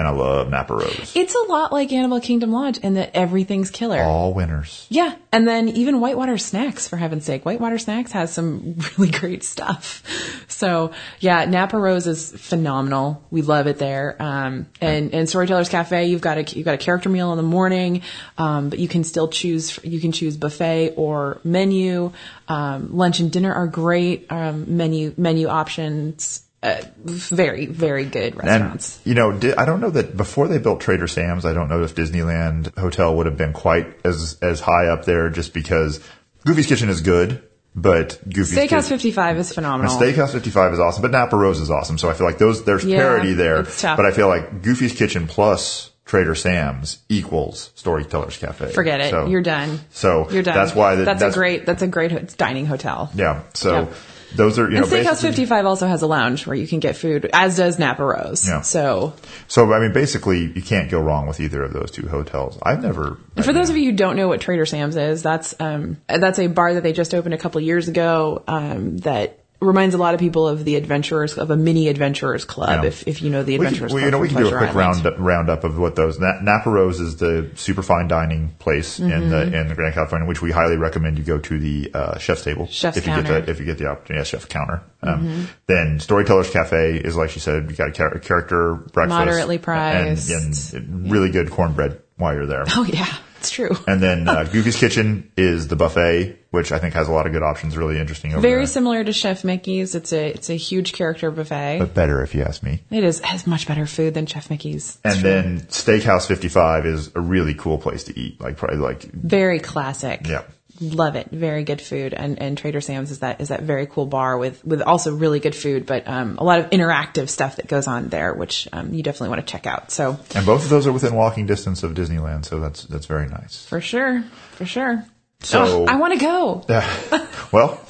and 0.00 0.08
I 0.08 0.12
love 0.12 0.48
Napa 0.48 0.74
Rose. 0.74 1.12
It's 1.14 1.34
a 1.34 1.42
lot 1.42 1.72
like 1.72 1.92
Animal 1.92 2.20
Kingdom 2.20 2.52
Lodge 2.52 2.78
in 2.78 2.94
that 2.94 3.10
everything's 3.14 3.70
killer. 3.70 4.02
All 4.02 4.32
winners. 4.32 4.86
Yeah, 4.88 5.14
and 5.30 5.46
then 5.46 5.68
even 5.68 6.00
Whitewater 6.00 6.38
Snacks, 6.38 6.88
for 6.88 6.96
heaven's 6.96 7.26
sake. 7.26 7.44
Whitewater 7.44 7.76
Snacks 7.76 8.10
has 8.12 8.32
some 8.32 8.76
really 8.98 9.10
great 9.10 9.44
stuff. 9.44 10.02
So 10.48 10.92
yeah, 11.20 11.44
Napa 11.44 11.76
Rose 11.76 12.06
is 12.06 12.32
phenomenal. 12.32 13.22
We 13.30 13.42
love 13.42 13.66
it 13.66 13.76
there. 13.76 14.16
Um, 14.18 14.68
and 14.80 15.12
and 15.12 15.28
Storytellers 15.28 15.68
Cafe, 15.68 16.06
you've 16.06 16.22
got 16.22 16.38
a 16.38 16.42
you've 16.56 16.64
got 16.64 16.74
a 16.74 16.78
character 16.78 17.10
meal 17.10 17.30
in 17.32 17.36
the 17.36 17.42
morning, 17.42 18.00
um, 18.38 18.70
but 18.70 18.78
you 18.78 18.88
can 18.88 19.04
still 19.04 19.28
choose 19.28 19.78
you 19.84 20.00
can 20.00 20.12
choose 20.12 20.38
buffet 20.38 20.94
or 20.96 21.42
menu. 21.44 22.10
Um, 22.48 22.96
lunch 22.96 23.20
and 23.20 23.30
dinner 23.30 23.52
are 23.52 23.66
great. 23.66 24.32
Um, 24.32 24.78
menu 24.78 25.12
menu 25.18 25.48
options. 25.48 26.42
Uh, 26.62 26.82
very 27.04 27.64
very 27.64 28.04
good 28.04 28.34
And 28.34 28.44
restaurants. 28.44 29.00
you 29.04 29.14
know, 29.14 29.30
I 29.56 29.64
don't 29.64 29.80
know 29.80 29.88
that 29.90 30.14
before 30.14 30.46
they 30.46 30.58
built 30.58 30.80
Trader 30.82 31.06
Sam's, 31.08 31.46
I 31.46 31.54
don't 31.54 31.68
know 31.70 31.82
if 31.84 31.94
Disneyland 31.94 32.76
Hotel 32.76 33.16
would 33.16 33.24
have 33.26 33.38
been 33.38 33.54
quite 33.54 33.86
as 34.04 34.36
as 34.42 34.60
high 34.60 34.88
up 34.88 35.06
there, 35.06 35.30
just 35.30 35.54
because 35.54 36.00
Goofy's 36.44 36.66
Kitchen 36.66 36.90
is 36.90 37.00
good, 37.00 37.42
but 37.74 38.20
Goofy's 38.28 38.52
Steakhouse 38.58 38.68
Kitchen, 38.68 38.82
55 38.82 39.38
is 39.38 39.54
phenomenal. 39.54 39.98
Steakhouse 39.98 40.32
55 40.32 40.74
is 40.74 40.80
awesome, 40.80 41.00
but 41.00 41.12
Napa 41.12 41.34
Rose 41.34 41.60
is 41.60 41.70
awesome. 41.70 41.96
So 41.96 42.10
I 42.10 42.12
feel 42.12 42.26
like 42.26 42.36
those 42.36 42.62
there's 42.64 42.84
Yeah, 42.84 42.98
parity 42.98 43.32
there, 43.32 43.62
but 43.62 44.04
I 44.04 44.10
feel 44.10 44.28
like 44.28 44.60
Goofy's 44.60 44.92
Kitchen 44.92 45.26
plus 45.28 45.90
Trader 46.04 46.34
Sam's 46.34 46.98
equals 47.08 47.70
Storytellers 47.74 48.36
Cafe. 48.36 48.72
Forget 48.72 49.00
it. 49.00 49.10
So- 49.10 49.26
You're 49.28 49.40
done. 49.42 49.80
So 49.92 50.28
You're 50.30 50.42
done. 50.42 50.56
That's 50.56 50.74
why 50.74 50.96
the, 50.96 51.04
that's, 51.04 51.22
a 51.22 51.30
great 51.30 51.64
that's 51.64 51.80
a 51.82 51.86
great 51.88 52.36
dining 52.36 52.66
hotel. 52.66 53.10
yeah. 53.14 53.44
So 53.54 53.72
Yep. 53.72 53.92
Those 54.34 54.58
are 54.58 54.70
you 54.70 54.76
know 54.76 54.82
And 54.82 54.86
Steakhouse 54.86 55.20
55 55.22 55.66
also 55.66 55.86
has 55.86 56.02
a 56.02 56.06
lounge 56.06 56.46
where 56.46 56.56
you 56.56 56.66
can 56.66 56.80
get 56.80 56.96
food, 56.96 57.28
as 57.32 57.56
does 57.56 57.78
Napa 57.78 58.04
Rose. 58.04 58.46
Yeah. 58.46 58.60
So, 58.62 59.14
So 59.48 59.72
I 59.72 59.80
mean, 59.80 59.92
basically, 59.92 60.52
you 60.52 60.62
can't 60.62 60.90
go 60.90 61.00
wrong 61.00 61.26
with 61.26 61.40
either 61.40 61.62
of 61.62 61.72
those 61.72 61.90
two 61.90 62.08
hotels. 62.08 62.58
I've 62.62 62.82
never. 62.82 63.18
and 63.36 63.44
for 63.44 63.52
those 63.52 63.70
of 63.70 63.76
you 63.76 63.90
who 63.90 63.96
don't 63.96 64.16
know 64.16 64.28
what 64.28 64.40
Trader 64.40 64.66
Sam's 64.66 64.96
is, 64.96 65.22
that's 65.22 65.54
um, 65.60 65.98
that's 66.08 66.38
a 66.38 66.46
bar 66.46 66.74
that 66.74 66.82
they 66.82 66.92
just 66.92 67.14
opened 67.14 67.34
a 67.34 67.38
couple 67.38 67.60
years 67.60 67.88
ago. 67.88 68.42
Um, 68.46 68.98
that 68.98 69.39
reminds 69.60 69.94
a 69.94 69.98
lot 69.98 70.14
of 70.14 70.20
people 70.20 70.48
of 70.48 70.64
the 70.64 70.76
Adventurers 70.76 71.36
of 71.36 71.50
a 71.50 71.56
mini 71.56 71.88
Adventurers 71.88 72.44
Club. 72.44 72.82
Yeah. 72.82 72.88
If 72.88 73.06
if 73.06 73.20
you 73.22 73.30
know 73.30 73.42
the 73.42 73.58
We 73.58 73.66
Adventurers 73.66 73.92
can, 73.92 73.94
well, 73.94 74.02
Club, 74.02 74.06
you 74.06 74.10
know, 74.10 74.18
we 74.18 74.28
can 74.28 74.36
do 74.38 74.46
a 74.54 74.58
quick 74.58 74.70
Island. 74.74 75.04
round 75.04 75.18
roundup 75.20 75.64
of 75.64 75.78
what 75.78 75.96
those. 75.96 76.18
Na- 76.18 76.40
Napa 76.40 76.70
Rose 76.70 76.98
is 77.00 77.16
the 77.16 77.50
super 77.56 77.82
fine 77.82 78.08
dining 78.08 78.50
place 78.58 78.98
in 78.98 79.10
Mm-hmm. 79.10 79.30
the 79.30 79.60
in 79.60 79.68
the 79.68 79.74
Grand 79.74 79.94
California, 79.94 80.26
which 80.26 80.40
we 80.42 80.50
highly 80.50 80.76
recommend 80.76 81.18
you 81.18 81.24
go 81.24 81.38
to 81.38 81.58
the 81.58 81.90
uh, 81.94 82.18
chef's 82.18 82.42
table 82.42 82.66
Chef's 82.68 82.96
if 82.96 83.06
you 83.06 83.12
counter. 83.12 83.22
Mm-hmm. 83.28 83.34
get 83.38 83.46
the 83.46 83.50
if 83.52 83.60
you 83.60 83.66
get 83.66 83.78
the 83.78 83.86
opportunity. 83.86 84.20
Yeah, 84.20 84.24
chef 84.24 84.48
counter. 84.48 84.82
Um, 85.02 85.48
Then 85.66 86.00
Storytellers 86.00 86.50
Cafe 86.50 86.96
is 86.96 87.16
like 87.16 87.30
she 87.30 87.40
said, 87.40 87.70
you 87.70 87.76
got 87.76 87.88
a 87.88 87.92
char- 87.92 88.18
character 88.18 88.74
breakfast, 88.74 89.18
Moderately 89.18 89.56
and, 89.56 89.62
priced. 89.64 90.74
and 90.74 91.10
really 91.10 91.30
good 91.30 91.50
cornbread 91.50 92.00
while 92.16 92.34
you're 92.34 92.46
there. 92.46 92.64
Oh 92.68 92.84
yeah, 92.84 93.06
it's 93.40 93.50
true. 93.50 93.70
And 93.86 94.00
then 94.02 94.28
uh, 94.28 94.44
Goofy's 94.52 94.76
Kitchen 94.76 95.30
is 95.36 95.66
the 95.68 95.74
buffet, 95.76 96.38
which 96.50 96.70
I 96.72 96.78
think 96.78 96.94
has 96.94 97.08
a 97.08 97.12
lot 97.12 97.26
of 97.26 97.32
good 97.32 97.42
options. 97.42 97.76
Really 97.76 97.98
interesting. 97.98 98.32
Over 98.32 98.40
Very 98.40 98.60
there. 98.60 98.66
similar 98.66 99.02
to 99.02 99.12
Chef 99.12 99.42
Mickey's. 99.44 99.94
It's 99.94 100.12
a 100.12 100.28
it's 100.28 100.50
a 100.50 100.54
huge 100.56 100.92
character 100.92 101.30
buffet. 101.30 101.78
but 101.80 101.94
better 101.94 102.22
if 102.22 102.34
you 102.34 102.42
ask 102.42 102.62
me. 102.62 102.82
it 102.90 103.02
is 103.02 103.20
has 103.20 103.46
much 103.46 103.66
better 103.66 103.86
food 103.86 104.14
than 104.14 104.26
Chef 104.26 104.48
Mickey's. 104.50 104.98
It's 105.04 105.14
And 105.16 105.20
true. 105.20 105.30
then 105.30 105.60
Steakhouse 105.62 106.26
55 106.26 106.86
is 106.86 107.10
a 107.16 107.20
really 107.20 107.54
cool 107.54 107.78
place 107.78 108.04
to 108.04 108.18
eat. 108.18 108.40
Like 108.40 108.56
probably 108.56 108.78
like 108.78 109.02
very 109.02 109.58
classic. 109.58 110.26
Yeah. 110.28 110.42
Love 110.80 111.14
it. 111.16 111.30
Very 111.30 111.62
good 111.64 111.80
food. 111.80 112.14
And 112.14 112.40
and 112.40 112.56
Trader 112.56 112.80
Sam's 112.80 113.10
is 113.10 113.18
that 113.18 113.40
is 113.40 113.48
that 113.48 113.62
very 113.62 113.86
cool 113.86 114.06
bar 114.06 114.38
with 114.38 114.64
with 114.64 114.80
also 114.80 115.14
really 115.14 115.38
good 115.38 115.54
food, 115.54 115.84
but 115.84 116.08
um, 116.08 116.36
a 116.38 116.44
lot 116.44 116.58
of 116.58 116.70
interactive 116.70 117.28
stuff 117.28 117.56
that 117.56 117.66
goes 117.68 117.86
on 117.86 118.08
there, 118.08 118.32
which 118.32 118.66
um, 118.72 118.94
you 118.94 119.02
definitely 119.02 119.28
want 119.28 119.46
to 119.46 119.52
check 119.52 119.66
out. 119.66 119.90
So 119.90 120.18
And 120.34 120.46
both 120.46 120.64
of 120.64 120.70
those 120.70 120.86
are 120.86 120.92
within 120.92 121.14
walking 121.14 121.44
distance 121.46 121.82
of 121.82 121.92
Disneyland, 121.92 122.46
so 122.46 122.60
that's 122.60 122.84
that's 122.84 123.04
very 123.06 123.28
nice. 123.28 123.66
for 123.66 123.80
sure, 123.82 124.22
for 124.52 124.64
sure. 124.64 125.04
So- 125.42 125.64
Oh, 125.64 125.84
I 125.86 125.96
want 125.96 126.12
to 126.14 126.18
go. 126.20 126.64
Yeah. 126.68 127.26
well, 127.52 127.80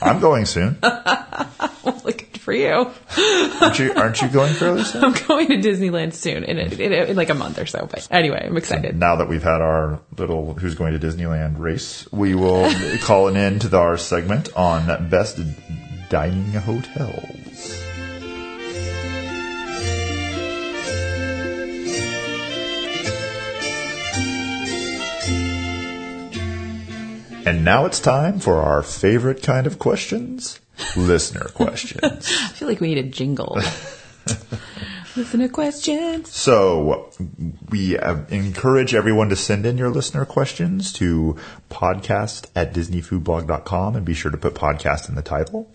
I'm 0.00 0.20
going 0.20 0.44
soon. 0.46 0.78
Looking 1.84 2.11
for 2.42 2.52
you. 2.52 2.90
Aren't 3.60 3.78
you? 3.78 3.92
Aren't 3.94 4.20
you 4.20 4.28
going 4.28 4.52
fairly 4.54 4.82
soon? 4.84 5.04
I'm 5.04 5.12
going 5.12 5.48
to 5.48 5.56
Disneyland 5.56 6.12
soon 6.12 6.42
in, 6.44 6.58
in, 6.58 6.72
in, 6.80 6.92
in 6.92 7.16
like 7.16 7.30
a 7.30 7.34
month 7.34 7.58
or 7.58 7.66
so. 7.66 7.86
But 7.88 8.08
anyway, 8.10 8.44
I'm 8.44 8.56
excited. 8.56 8.96
Now 8.96 9.16
that 9.16 9.28
we've 9.28 9.42
had 9.42 9.60
our 9.60 10.00
little 10.18 10.54
"Who's 10.54 10.74
Going 10.74 10.98
to 10.98 11.04
Disneyland" 11.04 11.58
race, 11.58 12.10
we 12.12 12.34
will 12.34 12.70
call 13.00 13.28
an 13.28 13.36
end 13.36 13.62
to 13.62 13.78
our 13.78 13.96
segment 13.96 14.54
on 14.56 15.08
best 15.08 15.40
dining 16.08 16.52
hotels. 16.52 17.78
And 27.44 27.64
now 27.64 27.86
it's 27.86 27.98
time 27.98 28.38
for 28.38 28.62
our 28.62 28.82
favorite 28.82 29.42
kind 29.42 29.66
of 29.66 29.78
questions 29.80 30.60
listener 30.96 31.48
questions. 31.54 32.02
I 32.40 32.48
feel 32.52 32.68
like 32.68 32.80
we 32.80 32.88
need 32.88 32.98
a 32.98 33.08
jingle. 33.08 33.58
Listener 35.14 35.48
questions. 35.48 36.30
So 36.34 37.10
we 37.68 37.98
uh, 37.98 38.24
encourage 38.30 38.94
everyone 38.94 39.28
to 39.28 39.36
send 39.36 39.66
in 39.66 39.76
your 39.76 39.90
listener 39.90 40.24
questions 40.24 40.90
to 40.94 41.36
podcast 41.70 42.46
at 42.56 42.72
disneyfoodblog.com 42.72 43.96
and 43.96 44.06
be 44.06 44.14
sure 44.14 44.30
to 44.30 44.38
put 44.38 44.54
podcast 44.54 45.10
in 45.10 45.14
the 45.14 45.22
title. 45.22 45.70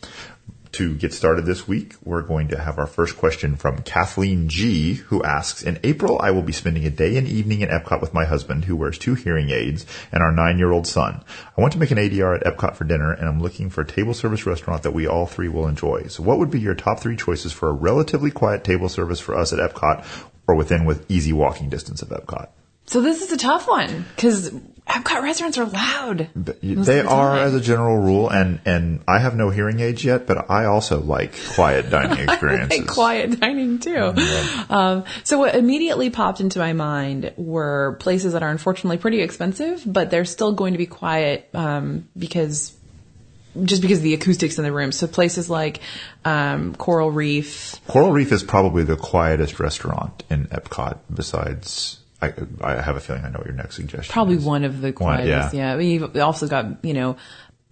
To 0.73 0.95
get 0.95 1.13
started 1.13 1.45
this 1.45 1.67
week, 1.67 1.95
we're 2.03 2.21
going 2.21 2.49
to 2.49 2.59
have 2.59 2.77
our 2.77 2.87
first 2.87 3.17
question 3.17 3.55
from 3.55 3.81
Kathleen 3.83 4.49
G, 4.49 4.95
who 4.95 5.23
asks, 5.23 5.63
In 5.63 5.79
April, 5.83 6.19
I 6.21 6.31
will 6.31 6.41
be 6.41 6.51
spending 6.51 6.85
a 6.85 6.89
day 6.89 7.17
and 7.17 7.27
evening 7.27 7.61
in 7.61 7.69
Epcot 7.69 8.01
with 8.01 8.13
my 8.13 8.25
husband, 8.25 8.65
who 8.65 8.75
wears 8.75 8.97
two 8.97 9.15
hearing 9.15 9.49
aids, 9.49 9.85
and 10.11 10.21
our 10.21 10.31
nine-year-old 10.31 10.85
son. 10.85 11.23
I 11.57 11.61
want 11.61 11.73
to 11.73 11.79
make 11.79 11.91
an 11.91 11.97
ADR 11.97 12.39
at 12.39 12.43
Epcot 12.43 12.75
for 12.75 12.83
dinner, 12.83 13.11
and 13.11 13.27
I'm 13.27 13.41
looking 13.41 13.69
for 13.69 13.81
a 13.81 13.87
table 13.87 14.13
service 14.13 14.45
restaurant 14.45 14.83
that 14.83 14.93
we 14.93 15.07
all 15.07 15.25
three 15.25 15.47
will 15.47 15.67
enjoy. 15.67 16.07
So 16.07 16.21
what 16.23 16.37
would 16.39 16.51
be 16.51 16.59
your 16.59 16.75
top 16.75 16.99
three 16.99 17.15
choices 17.15 17.53
for 17.53 17.69
a 17.69 17.73
relatively 17.73 18.31
quiet 18.31 18.63
table 18.63 18.89
service 18.89 19.19
for 19.19 19.35
us 19.35 19.53
at 19.53 19.59
Epcot, 19.59 20.05
or 20.47 20.55
within 20.55 20.85
with 20.85 21.09
easy 21.09 21.33
walking 21.33 21.69
distance 21.69 22.01
of 22.01 22.09
Epcot? 22.09 22.49
So 22.85 23.01
this 23.01 23.21
is 23.21 23.31
a 23.31 23.37
tough 23.37 23.67
one 23.67 24.05
because 24.15 24.53
Epcot 24.87 25.21
restaurants 25.21 25.57
are 25.57 25.65
loud. 25.65 26.29
They 26.35 26.53
the 27.01 27.07
are, 27.07 27.37
as 27.37 27.53
a 27.53 27.59
general 27.59 27.97
rule, 27.97 28.29
and 28.29 28.59
and 28.65 29.03
I 29.07 29.19
have 29.19 29.35
no 29.35 29.49
hearing 29.49 29.79
aids 29.81 30.03
yet, 30.03 30.25
but 30.27 30.49
I 30.49 30.65
also 30.65 31.01
like 31.01 31.33
quiet 31.55 31.89
dining 31.91 32.19
experiences. 32.19 32.79
and 32.79 32.87
quiet 32.87 33.39
dining 33.39 33.79
too. 33.79 34.13
Um, 34.69 35.03
so 35.23 35.39
what 35.39 35.55
immediately 35.55 36.09
popped 36.09 36.39
into 36.39 36.59
my 36.59 36.73
mind 36.73 37.33
were 37.35 37.97
places 37.99 38.33
that 38.33 38.43
are 38.43 38.49
unfortunately 38.49 38.97
pretty 38.97 39.21
expensive, 39.21 39.83
but 39.85 40.09
they're 40.09 40.25
still 40.25 40.53
going 40.53 40.73
to 40.73 40.77
be 40.77 40.85
quiet 40.85 41.49
um, 41.53 42.07
because 42.17 42.73
just 43.63 43.81
because 43.81 43.99
of 43.99 44.03
the 44.03 44.13
acoustics 44.13 44.57
in 44.57 44.63
the 44.63 44.71
room. 44.71 44.91
So 44.91 45.07
places 45.07 45.49
like 45.49 45.81
um, 46.25 46.75
Coral 46.75 47.11
Reef. 47.11 47.75
Coral 47.87 48.11
Reef 48.11 48.31
is 48.31 48.43
probably 48.43 48.83
the 48.83 48.95
quietest 48.95 49.59
restaurant 49.59 50.23
in 50.29 50.45
Epcot 50.47 50.99
besides. 51.13 51.99
I, 52.21 52.33
I 52.61 52.81
have 52.81 52.95
a 52.95 52.99
feeling 52.99 53.23
I 53.25 53.29
know 53.29 53.37
what 53.37 53.45
your 53.47 53.55
next 53.55 53.75
suggestion. 53.75 54.11
Probably 54.11 54.37
is. 54.37 54.43
one 54.43 54.63
of 54.63 54.81
the 54.81 54.91
quietest. 54.91 55.53
yeah. 55.53 55.75
yeah. 55.75 55.79
You've 55.79 56.17
also 56.17 56.47
got 56.47 56.83
you 56.83 56.93
know, 56.93 57.17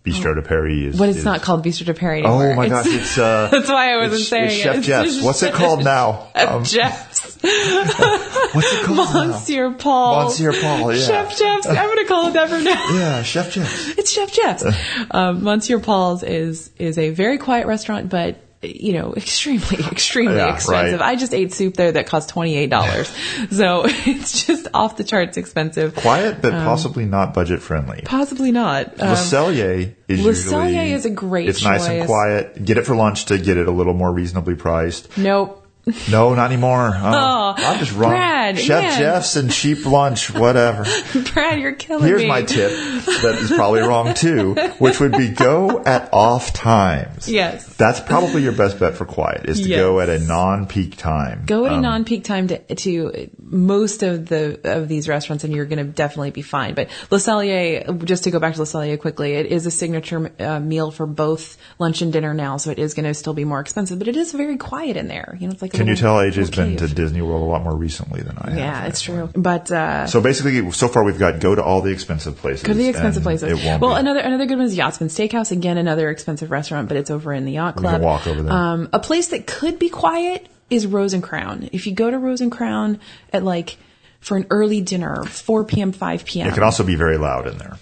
Bistro 0.03 0.35
de 0.35 0.43
Paris 0.43 0.93
is. 0.93 0.99
but 0.99 1.09
it's 1.09 1.17
is- 1.19 1.25
not 1.25 1.41
called 1.41 1.65
Bistro 1.65 1.85
de 1.87 1.93
Paris 1.95 2.19
anymore. 2.23 2.51
Oh 2.51 2.55
my 2.55 2.69
gosh! 2.69 2.85
It's 2.87 3.17
uh. 3.17 3.47
That's 3.51 3.67
why 3.69 3.93
I 3.93 3.97
wasn't 3.97 4.21
saying 4.21 4.45
it's 4.45 4.55
it. 4.57 4.61
Chef 4.61 4.83
Jeff's. 4.83 5.23
What's 5.23 5.41
it 5.41 5.53
called 5.55 5.83
now? 5.83 6.29
Um, 6.35 6.63
Jeff's. 6.63 7.35
what's 7.41 8.71
it 8.73 8.85
called 8.85 9.15
now? 9.15 9.27
Monsieur 9.31 9.71
Paul. 9.71 10.25
Monsieur 10.25 10.53
Paul, 10.53 10.93
yeah. 10.93 11.01
Chef 11.05 11.37
Jeff's. 11.37 11.65
I'm 11.67 11.75
going 11.75 11.97
to 11.97 12.05
call 12.05 12.27
it 12.27 12.33
that 12.33 12.49
from 12.49 12.63
now. 12.63 12.89
Yeah, 12.93 13.23
Chef 13.23 13.51
Jeff's. 13.51 13.97
It's 13.97 14.11
Chef 14.11 14.31
Jeff's. 14.31 14.63
um, 15.09 15.43
Monsieur 15.43 15.79
Paul's 15.79 16.21
is 16.21 16.69
is 16.77 16.99
a 16.99 17.09
very 17.09 17.39
quiet 17.39 17.65
restaurant, 17.65 18.09
but 18.09 18.37
you 18.67 18.93
know, 18.93 19.13
extremely, 19.15 19.77
extremely 19.91 20.35
Yeah, 20.37 20.53
expensive. 20.53 20.99
right. 20.99 21.09
I 21.11 21.15
just 21.15 21.33
ate 21.33 21.53
soup 21.53 21.75
there 21.75 21.91
that 21.91 22.07
cost 22.07 22.29
twenty 22.29 22.55
eight 22.57 22.69
dollars, 22.69 23.09
so 23.51 23.83
it's 23.85 24.45
just 24.45 24.67
off 24.73 24.97
the 24.97 25.03
charts 25.03 25.37
expensive. 25.37 25.95
Quiet, 25.95 26.41
but 26.41 26.53
Um, 26.53 26.65
possibly 26.65 27.05
not 27.05 27.33
budget 27.33 27.61
friendly. 27.61 28.01
Possibly 28.05 28.51
not. 28.51 28.97
Le 28.97 29.09
Um, 29.09 29.15
Cellier 29.15 29.93
is 30.07 30.21
Le 30.23 30.31
usually 30.31 30.55
Cellier 30.73 30.91
is 30.91 31.05
a 31.05 31.09
great 31.09 31.49
It's 31.49 31.63
nice 31.63 31.87
and 31.87 32.05
quiet. 32.05 32.63
Get 32.63 32.77
it 32.77 32.85
for 32.85 32.95
lunch 32.95 33.25
to 33.25 33.37
get 33.37 33.57
it 33.57 33.67
a 33.67 33.71
little 33.71 33.93
more 33.93 34.11
reasonably 34.11 34.55
priced. 34.55 35.17
nope. 35.17 35.64
No, 36.09 36.33
not 36.33 36.51
anymore. 36.51 36.91
Oh, 36.95 37.35
Oh, 37.47 37.53
I'm 37.57 37.79
just 37.79 37.93
wrong. 37.93 38.11
Brad, 38.11 38.57
Chef 38.59 38.81
man. 38.83 38.99
Jeff's 38.99 39.35
and 39.35 39.51
cheap 39.51 39.85
lunch, 39.85 40.33
whatever. 40.33 40.83
Brad, 41.33 41.59
you're 41.59 41.73
killing 41.73 42.03
me. 42.03 42.09
Here's 42.09 42.21
me. 42.23 42.27
my 42.27 42.41
tip 42.41 42.71
that 42.71 43.35
is 43.39 43.51
probably 43.51 43.81
wrong 43.81 44.13
too, 44.15 44.55
which 44.79 44.99
would 44.99 45.11
be 45.11 45.29
go 45.29 45.83
at 45.83 46.09
off 46.11 46.53
times. 46.53 47.29
Yes. 47.29 47.65
That's 47.75 47.99
probably 47.99 48.41
your 48.41 48.51
best 48.53 48.79
bet 48.79 48.95
for 48.95 49.05
quiet 49.05 49.45
is 49.47 49.61
to 49.61 49.69
go 49.69 49.99
at 49.99 50.09
a 50.09 50.19
non-peak 50.19 50.97
time. 50.97 51.43
Go 51.45 51.65
at 51.65 51.71
a 51.71 51.75
Um, 51.75 51.81
non-peak 51.81 52.23
time 52.23 52.47
to, 52.47 52.57
to 52.75 53.29
most 53.39 54.01
of 54.01 54.25
the 54.27 54.59
of 54.63 54.87
these 54.87 55.07
restaurants, 55.07 55.43
and 55.43 55.53
you're 55.53 55.65
going 55.65 55.77
to 55.85 55.91
definitely 55.91 56.31
be 56.31 56.41
fine. 56.41 56.73
But 56.73 56.89
Le 57.11 57.19
Cellier, 57.19 58.03
just 58.05 58.23
to 58.23 58.31
go 58.31 58.39
back 58.39 58.53
to 58.55 58.59
Le 58.61 58.65
Cellier 58.65 58.99
quickly, 58.99 59.33
it 59.33 59.45
is 59.47 59.65
a 59.65 59.71
signature 59.71 60.31
uh, 60.39 60.59
meal 60.59 60.89
for 60.91 61.05
both 61.05 61.57
lunch 61.77 62.01
and 62.01 62.11
dinner 62.11 62.33
now, 62.33 62.57
so 62.57 62.71
it 62.71 62.79
is 62.79 62.93
going 62.95 63.05
to 63.05 63.13
still 63.13 63.33
be 63.33 63.45
more 63.45 63.59
expensive. 63.59 63.99
But 63.99 64.07
it 64.07 64.15
is 64.15 64.31
very 64.31 64.57
quiet 64.57 64.97
in 64.97 65.07
there. 65.07 65.37
You 65.39 65.47
know, 65.47 65.53
it's 65.53 65.61
like 65.61 65.73
a 65.73 65.74
Can 65.75 65.87
you 65.87 65.95
tell 65.95 66.15
AJ's 66.15 66.49
been 66.49 66.77
to. 66.77 66.87
Disney 66.87 67.21
World 67.21 67.41
a 67.41 67.45
lot 67.45 67.63
more 67.63 67.75
recently 67.75 68.21
than 68.21 68.37
I 68.37 68.49
have? 68.49 68.57
Yeah, 68.57 68.85
it's 68.85 69.01
true. 69.01 69.29
But 69.35 69.71
uh, 69.71 70.07
So 70.07 70.21
basically, 70.21 70.71
so 70.71 70.87
far 70.87 71.03
we've 71.03 71.19
got 71.19 71.39
go 71.39 71.55
to 71.55 71.63
all 71.63 71.81
the 71.81 71.91
expensive 71.91 72.37
places. 72.37 72.63
Go 72.63 72.73
to 72.73 72.77
the 72.77 72.87
expensive 72.87 73.23
places. 73.23 73.51
It 73.51 73.65
won't 73.65 73.81
well, 73.81 73.95
be. 73.95 73.99
another 73.99 74.19
another 74.19 74.45
good 74.45 74.57
one 74.57 74.67
is 74.67 74.75
Yachtsman 74.75 75.09
Steakhouse. 75.09 75.51
Again, 75.51 75.77
another 75.77 76.09
expensive 76.09 76.51
restaurant, 76.51 76.87
but 76.87 76.97
it's 76.97 77.09
over 77.09 77.33
in 77.33 77.45
the 77.45 77.53
Yacht 77.53 77.75
can 77.75 77.83
Club. 77.83 78.01
walk 78.01 78.27
over 78.27 78.41
there. 78.41 78.53
Um, 78.53 78.89
a 78.93 78.99
place 78.99 79.29
that 79.29 79.47
could 79.47 79.79
be 79.79 79.89
quiet 79.89 80.47
is 80.69 80.87
Rose 80.87 81.13
and 81.13 81.23
Crown. 81.23 81.69
If 81.71 81.87
you 81.87 81.93
go 81.93 82.09
to 82.09 82.17
Rose 82.17 82.41
and 82.41 82.51
Crown 82.51 82.99
at 83.31 83.43
like 83.43 83.77
for 84.19 84.37
an 84.37 84.47
early 84.49 84.81
dinner, 84.81 85.23
4 85.23 85.65
p.m., 85.65 85.91
5 85.91 86.25
p.m. 86.25 86.47
It 86.47 86.53
can 86.53 86.63
also 86.63 86.83
be 86.83 86.95
very 86.95 87.17
loud 87.17 87.47
in 87.47 87.57
there. 87.57 87.77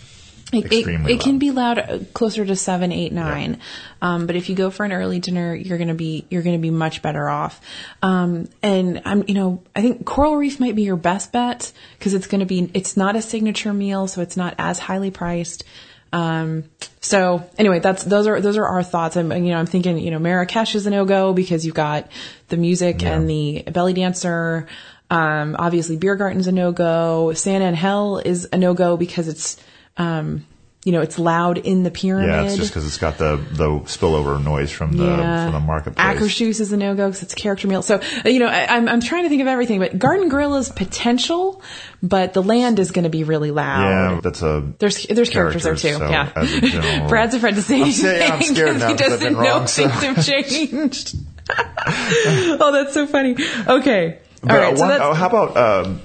It, 0.54 0.66
it, 0.66 0.74
extremely 0.74 1.14
it 1.14 1.20
can 1.20 1.40
be 1.40 1.52
loud 1.52 1.80
uh, 1.80 2.00
closer 2.14 2.46
to 2.46 2.56
seven, 2.56 2.92
eight, 2.92 3.12
nine. 3.12 3.60
Um, 4.02 4.28
but 4.28 4.36
if 4.36 4.50
you 4.50 4.56
go 4.56 4.70
for 4.70 4.86
an 4.86 4.92
early 4.92 5.20
dinner, 5.20 5.56
you're 5.56 5.78
gonna 5.78 5.96
be 5.96 6.26
you're 6.30 6.44
gonna 6.44 6.58
be 6.58 6.70
much 6.70 7.02
better 7.02 7.30
off. 7.30 7.62
Um, 8.02 8.48
and 8.62 9.02
I'm 9.06 9.24
you 9.28 9.34
know 9.34 9.64
I 9.76 9.82
think 9.82 10.06
Coral 10.06 10.36
Reef 10.36 10.60
might 10.60 10.76
be 10.76 10.84
your 10.84 10.96
best 10.98 11.32
bet 11.32 11.72
because 11.98 12.14
it's 12.14 12.28
gonna 12.28 12.46
be 12.46 12.70
it's 12.74 12.96
not 12.98 13.16
a 13.16 13.22
signature 13.22 13.74
meal, 13.74 14.08
so 14.08 14.22
it's 14.22 14.38
not 14.38 14.56
as 14.58 14.80
highly 14.80 15.12
priced. 15.12 15.64
Um, 16.12 16.66
so 17.02 17.50
anyway, 17.58 17.80
that's 17.80 18.04
those 18.04 18.28
are 18.28 18.40
those 18.40 18.56
are 18.58 18.66
our 18.66 18.84
thoughts. 18.84 19.18
I'm 19.18 19.32
you 19.32 19.52
know 19.52 19.58
I'm 19.58 19.66
thinking 19.66 19.98
you 19.98 20.12
know 20.12 20.20
Marrakesh 20.20 20.76
is 20.76 20.86
a 20.86 20.90
no 20.92 21.06
go 21.06 21.34
because 21.34 21.66
you've 21.66 21.76
got 21.76 22.10
the 22.50 22.58
music 22.58 23.02
Yeah. 23.02 23.16
and 23.16 23.30
the 23.30 23.64
belly 23.72 23.94
dancer. 23.94 24.68
Um, 25.10 25.56
obviously, 25.60 25.98
Beer 25.98 26.16
Garden's 26.16 26.48
a 26.48 26.52
no 26.52 26.72
go. 26.72 27.34
San 27.34 27.62
Angel 27.62 28.18
Inn 28.20 28.26
is 28.26 28.48
a 28.52 28.58
no 28.58 28.74
go 28.74 28.96
because 28.96 29.28
it's 29.28 29.58
um, 29.98 30.46
you 30.86 30.92
know, 30.92 31.00
it's 31.00 31.18
loud 31.18 31.58
in 31.60 31.84
the 31.84 31.92
pyramid. 31.92 32.28
Yeah, 32.30 32.44
it's 32.44 32.58
just 32.58 32.72
because 32.72 32.86
it's 32.86 32.98
got 32.98 33.18
the 33.18 33.38
the 33.52 33.68
spillover 33.86 34.44
noise 34.44 34.70
from 34.70 34.98
the 34.98 35.06
Yeah. 35.06 35.46
from 35.46 35.54
the 35.54 35.60
marketplace. 35.62 36.06
Akershus 36.06 36.60
is 36.60 36.74
a 36.74 36.78
no 36.78 36.94
go 36.94 37.08
because 37.08 37.24
it's 37.24 37.32
a 37.32 37.36
character 37.38 37.70
meal. 37.70 37.82
So 37.82 38.02
uh, 38.26 38.28
you 38.28 38.40
know, 38.40 38.48
I, 38.48 38.66
I'm 38.76 38.90
I'm 38.90 39.00
trying 39.00 39.24
to 39.24 39.30
think 39.30 39.42
of 39.42 39.48
everything, 39.48 39.80
but 39.80 39.98
Garden 39.98 40.28
Grill 40.28 40.56
is 40.56 40.68
potential, 40.68 41.62
but 42.02 42.34
the 42.34 42.44
land 42.44 42.80
is 42.80 42.92
going 42.92 43.04
to 43.04 43.10
be 43.10 43.24
really 43.24 43.52
loud. 43.52 43.82
yeah, 44.16 44.20
that's 44.22 44.42
a 44.42 44.74
There's 44.78 45.04
there's 45.08 45.30
characters, 45.30 45.64
there 45.64 45.76
too. 45.76 45.94
so 45.94 46.10
yeah. 46.10 46.30
general- 46.44 47.08
Brad's 47.08 47.34
afraid 47.36 47.56
to 47.56 47.62
say 47.62 47.76
I'm 47.78 47.82
anything 47.84 48.02
saying- 48.04 48.32
I'm 48.34 48.42
scared 48.42 48.80
now 48.80 48.88
he 48.90 48.96
doesn't 48.96 49.20
been 49.22 49.42
know 49.42 49.66
so- 49.66 49.88
things 49.88 50.04
have 50.04 50.26
changed. 50.26 51.16
oh, 51.88 52.72
that's 52.74 52.94
so 52.94 53.08
funny. 53.08 53.36
Okay. 53.68 54.18
All 54.44 54.50
But 54.50 54.60
right. 54.60 54.76
So 54.78 54.82
one- 54.82 54.90
that's, 54.90 55.02
oh, 55.02 55.14
how 55.14 55.28
about 55.30 55.58
um, 55.86 56.02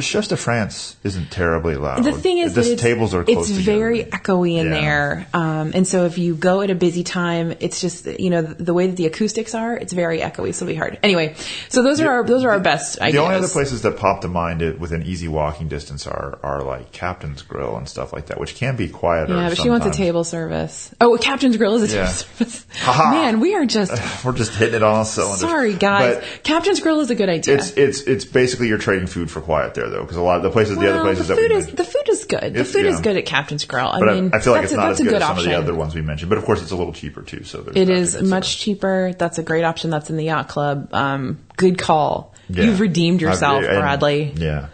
Chefs 0.00 0.28
de 0.28 0.36
France 0.36 0.96
isn't 1.02 1.30
terribly 1.30 1.76
loud. 1.76 2.04
The 2.04 2.12
thing 2.12 2.38
is, 2.38 2.54
the 2.54 2.76
tables 2.76 3.14
are 3.14 3.24
close 3.24 3.48
it's 3.48 3.58
together. 3.58 3.78
very 3.78 4.04
echoey 4.04 4.58
in 4.58 4.66
Yeah. 4.66 4.80
there, 4.80 5.26
um, 5.32 5.72
and 5.74 5.86
so 5.86 6.04
if 6.04 6.18
you 6.18 6.34
go 6.34 6.60
at 6.60 6.70
a 6.70 6.74
busy 6.74 7.02
time, 7.04 7.54
it's 7.60 7.80
just 7.80 8.06
you 8.06 8.30
know 8.30 8.42
the, 8.42 8.74
way 8.74 8.86
that 8.88 8.96
the 8.96 9.06
acoustics 9.06 9.54
are, 9.54 9.74
it's 9.76 9.92
very 9.92 10.20
echoey, 10.20 10.52
so 10.54 10.64
it'll 10.64 10.66
be 10.66 10.74
hard. 10.74 10.98
Anyway, 11.02 11.34
so 11.68 11.82
those 11.82 12.00
are 12.00 12.10
our 12.10 12.24
those 12.24 12.44
are 12.44 12.50
our 12.50 12.60
best 12.60 12.98
ideas. 13.00 13.14
The 13.14 13.20
only 13.22 13.34
other 13.36 13.48
places 13.48 13.82
that 13.82 13.96
pop 13.96 14.20
to 14.22 14.28
mind 14.28 14.60
it, 14.62 14.78
within 14.78 15.02
easy 15.04 15.28
walking 15.28 15.68
distance 15.68 16.06
are 16.06 16.38
are 16.42 16.62
like 16.62 16.92
Captain's 16.92 17.42
Grill 17.42 17.76
and 17.76 17.88
stuff 17.88 18.12
like 18.12 18.26
that, 18.26 18.38
which 18.38 18.54
can 18.56 18.76
be 18.76 18.88
quieter. 18.88 19.34
Yeah, 19.34 19.48
but 19.48 19.58
she 19.58 19.70
wants 19.70 19.86
a 19.86 19.90
table 19.90 20.24
service. 20.24 20.90
Oh, 21.00 21.16
Captain's 21.20 21.56
Grill 21.56 21.74
is 21.76 21.90
a 21.92 21.96
Yeah. 21.96 22.02
table 22.02 22.12
service. 22.12 22.66
Man, 22.86 23.40
we 23.40 23.54
are 23.54 23.64
just 23.64 23.92
We're 24.24 24.32
just 24.32 24.52
hitting 24.54 24.74
it 24.74 24.82
on 24.82 24.96
all 24.96 25.04
cylinders. 25.04 25.40
sorry, 25.40 25.74
guys. 25.74 26.16
But 26.16 26.42
Captain's 26.44 26.80
Grill 26.80 27.00
is 27.00 27.10
a 27.10 27.14
good 27.14 27.28
idea. 27.28 27.54
it's 27.54 27.70
it's 27.70 28.00
it's 28.02 28.24
basically 28.24 28.68
you're 28.68 28.78
trading 28.78 29.06
food 29.06 29.30
for 29.30 29.40
quiet 29.40 29.74
there 29.78 29.88
though, 29.88 30.02
because 30.02 30.16
a 30.16 30.22
lot 30.22 30.36
of 30.36 30.42
the 30.42 30.50
places, 30.50 30.76
the 30.76 30.90
other 30.90 31.02
places 31.02 31.28
the 31.28 31.34
that 31.34 31.40
we 31.40 31.48
food 31.48 31.56
is 31.56 31.66
the 31.68 31.84
food 31.84 32.08
is 32.08 32.24
good. 32.24 32.54
The 32.54 32.64
food 32.64 32.86
is 32.86 33.00
good 33.00 33.16
at 33.16 33.26
Captain's 33.26 33.64
Grill. 33.64 33.86
I 33.88 33.98
But 34.00 34.14
mean, 34.14 34.30
I, 34.32 34.38
I 34.38 34.40
feel 34.40 34.52
like 34.52 34.64
it's 34.64 34.72
a, 34.72 34.76
not 34.76 34.90
as 34.92 34.98
good, 35.00 35.14
as 35.14 35.22
some 35.22 35.30
option. 35.36 35.52
of 35.52 35.52
the 35.52 35.58
other 35.62 35.74
ones 35.74 35.94
we 35.94 36.02
mentioned. 36.02 36.28
But 36.28 36.38
of 36.38 36.44
course, 36.44 36.60
it's 36.62 36.70
a 36.72 36.76
little 36.76 36.92
cheaper 36.92 37.22
too. 37.22 37.44
So 37.44 37.62
there's 37.62 38.14
It 38.14 38.18
to 38.18 38.24
much 38.24 38.58
cheaper. 38.58 39.12
That's 39.16 39.38
a 39.38 39.42
great 39.42 39.64
option. 39.64 39.90
That's 39.90 40.10
in 40.10 40.16
the 40.16 40.24
yacht 40.24 40.48
club. 40.48 40.92
Um, 40.92 41.38
good 41.56 41.78
call. 41.78 42.34
Yeah. 42.48 42.64
You've 42.64 42.80
redeemed 42.80 43.20
yourself, 43.20 43.64
I've- 43.64 43.66
Bradley. 43.78 44.32
Yeah, 44.36 44.68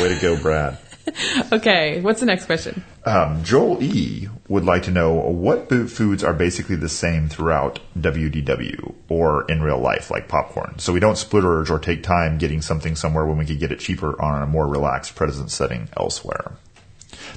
way 0.00 0.08
to 0.14 0.20
go, 0.20 0.36
Brad. 0.36 0.78
Okay, 1.52 2.00
what's 2.00 2.20
the 2.20 2.26
next 2.26 2.46
question? 2.46 2.82
Um, 3.04 3.44
Joel 3.44 3.82
E 3.82 4.28
would 4.48 4.64
like 4.64 4.82
to 4.84 4.90
know 4.90 5.12
what 5.12 5.68
foods 5.68 6.24
are 6.24 6.32
basically 6.32 6.76
the 6.76 6.88
same 6.88 7.28
throughout 7.28 7.80
WDW 7.98 8.94
or 9.08 9.44
in 9.44 9.62
real 9.62 9.78
life, 9.78 10.10
like 10.10 10.28
popcorn. 10.28 10.78
So 10.78 10.92
we 10.92 11.00
don't 11.00 11.18
splurge 11.18 11.70
or 11.70 11.78
take 11.78 12.02
time 12.02 12.38
getting 12.38 12.62
something 12.62 12.96
somewhere 12.96 13.26
when 13.26 13.38
we 13.38 13.46
could 13.46 13.60
get 13.60 13.72
it 13.72 13.80
cheaper 13.80 14.20
on 14.20 14.42
a 14.42 14.46
more 14.46 14.66
relaxed 14.66 15.14
present 15.14 15.50
setting 15.50 15.88
elsewhere. 15.96 16.52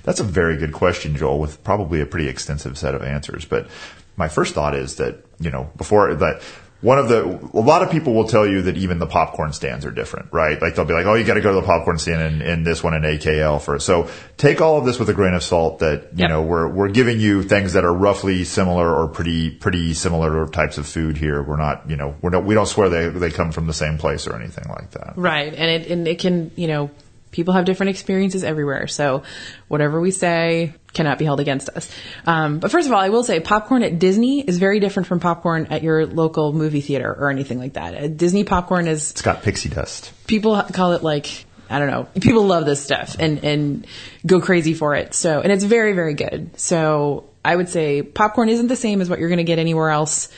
That's 0.04 0.20
a 0.20 0.24
very 0.24 0.58
good 0.58 0.74
question, 0.74 1.16
Joel, 1.16 1.40
with 1.40 1.64
probably 1.64 2.02
a 2.02 2.06
pretty 2.06 2.28
extensive 2.28 2.78
set 2.78 2.96
of 2.96 3.04
answers. 3.04 3.46
But 3.46 3.68
my 4.16 4.28
first 4.28 4.54
thought 4.54 4.76
is 4.76 4.96
that, 4.96 5.24
you 5.40 5.52
know, 5.52 5.70
before 5.78 6.14
that, 6.16 6.42
one 6.82 7.00
of 7.00 7.10
the, 7.10 7.24
a 7.54 7.60
lot 7.60 7.82
of 7.82 7.90
people 7.90 8.14
will 8.14 8.28
tell 8.28 8.46
you 8.48 8.62
that 8.64 8.78
even 8.78 9.00
the 9.00 9.08
popcorn 9.08 9.52
stands 9.52 9.84
are 9.86 9.92
different, 9.92 10.32
right? 10.32 10.62
Like 10.62 10.76
they'll 10.76 10.86
be 10.86 10.94
like, 10.94 11.08
oh, 11.08 11.16
you 11.16 11.24
got 11.24 11.34
to 11.34 11.42
go 11.42 11.56
to 11.56 11.62
the 11.62 11.66
popcorn 11.66 11.98
stand 11.98 12.42
in, 12.42 12.48
in 12.48 12.64
this 12.64 12.84
one 12.84 12.94
in 12.94 13.02
AKL 13.02 13.60
for, 13.62 13.80
so 13.80 14.10
take 14.38 14.62
all 14.62 14.78
of 14.78 14.86
this 14.86 15.00
with 15.00 15.10
a 15.10 15.14
grain 15.14 15.34
of 15.34 15.42
salt 15.44 15.80
that, 15.80 16.10
you 16.14 16.20
Yep. 16.22 16.30
know, 16.30 16.42
we're, 16.44 16.68
we're 16.68 16.90
giving 16.90 17.20
you 17.20 17.42
things 17.42 17.74
that 17.74 17.84
are 17.84 17.94
roughly 17.94 18.44
similar 18.44 18.94
or 18.96 19.08
pretty, 19.08 19.50
pretty 19.50 19.94
similar 19.96 20.48
types 20.48 20.78
of 20.78 20.86
food 20.88 21.18
here. 21.18 21.42
We're 21.42 21.58
not, 21.58 21.90
you 21.90 21.96
know, 21.96 22.16
we're 22.22 22.30
not, 22.30 22.44
we 22.46 22.54
don't 22.54 22.68
swear 22.68 22.90
they, 22.90 23.10
they 23.10 23.32
come 23.32 23.52
from 23.52 23.66
the 23.66 23.74
same 23.74 23.98
place 23.98 24.28
or 24.28 24.36
anything 24.36 24.66
like 24.70 24.92
that. 24.92 25.14
Right, 25.16 25.54
and 25.54 25.70
it 25.84 25.90
and 25.92 26.08
it 26.08 26.20
can 26.20 26.52
you 26.56 26.68
know 26.68 26.92
people 27.38 27.54
have 27.54 27.66
different 27.66 27.92
experiences 27.92 28.44
everywhere, 28.44 28.88
so 28.88 29.22
whatever 29.68 30.02
we 30.02 30.10
say 30.10 30.74
cannot 30.92 31.20
be 31.20 31.26
held 31.26 31.40
against 31.40 31.70
us. 31.70 31.88
Um, 32.26 32.58
but 32.58 32.72
first 32.72 32.88
of 32.88 32.94
all, 32.94 33.00
I 33.00 33.10
will 33.10 33.22
say 33.22 33.40
popcorn 33.40 33.84
at 33.84 34.00
Disney 34.00 34.42
is 34.42 34.58
very 34.58 34.80
different 34.80 35.06
from 35.06 35.20
popcorn 35.20 35.68
at 35.68 35.84
your 35.84 36.08
local 36.08 36.52
movie 36.52 36.82
theater 36.82 37.16
or 37.16 37.30
anything 37.30 37.60
like 37.60 37.74
that. 37.74 37.94
Uh, 37.94 38.08
Disney 38.08 38.44
popcorn 38.44 38.88
is 38.88 39.12
It's 39.12 39.22
got 39.22 39.44
pixie 39.44 39.70
dust. 39.70 40.12
people 40.26 40.60
call 40.74 40.94
it 40.94 41.04
like 41.04 41.46
I 41.70 41.78
don't 41.78 41.92
know. 41.92 42.08
People 42.20 42.44
love 42.48 42.66
this 42.66 42.82
stuff 42.84 43.18
and 43.20 43.44
and 43.44 43.88
go 44.26 44.42
crazy 44.42 44.74
for 44.74 44.96
it. 44.96 45.14
So 45.14 45.42
and 45.42 45.52
it's 45.52 45.64
very 45.64 45.94
very 45.94 46.16
good. 46.16 46.60
So 46.60 47.30
I 47.46 47.56
would 47.56 47.70
say 47.70 48.02
popcorn 48.02 48.50
isn't 48.50 48.68
the 48.68 48.76
same 48.76 49.00
as 49.00 49.12
what 49.12 49.20
you're 49.20 49.30
going 49.30 49.38
to 49.38 49.44
get 49.44 49.60
anywhere 49.60 49.92
else 49.92 50.30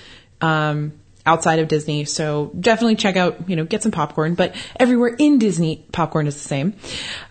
um, 0.42 0.99
outside 1.26 1.60
of 1.60 1.68
Disney. 1.68 2.06
So 2.06 2.52
definitely 2.60 2.96
check 2.96 3.16
out 3.16 3.50
you 3.50 3.56
know 3.56 3.66
get 3.66 3.84
some 3.84 3.92
popcorn. 3.92 4.36
But 4.36 4.56
everywhere 4.80 5.16
in 5.18 5.40
Disney, 5.40 5.86
popcorn 5.92 6.28
is 6.28 6.36
the 6.36 6.48
same. 6.48 6.74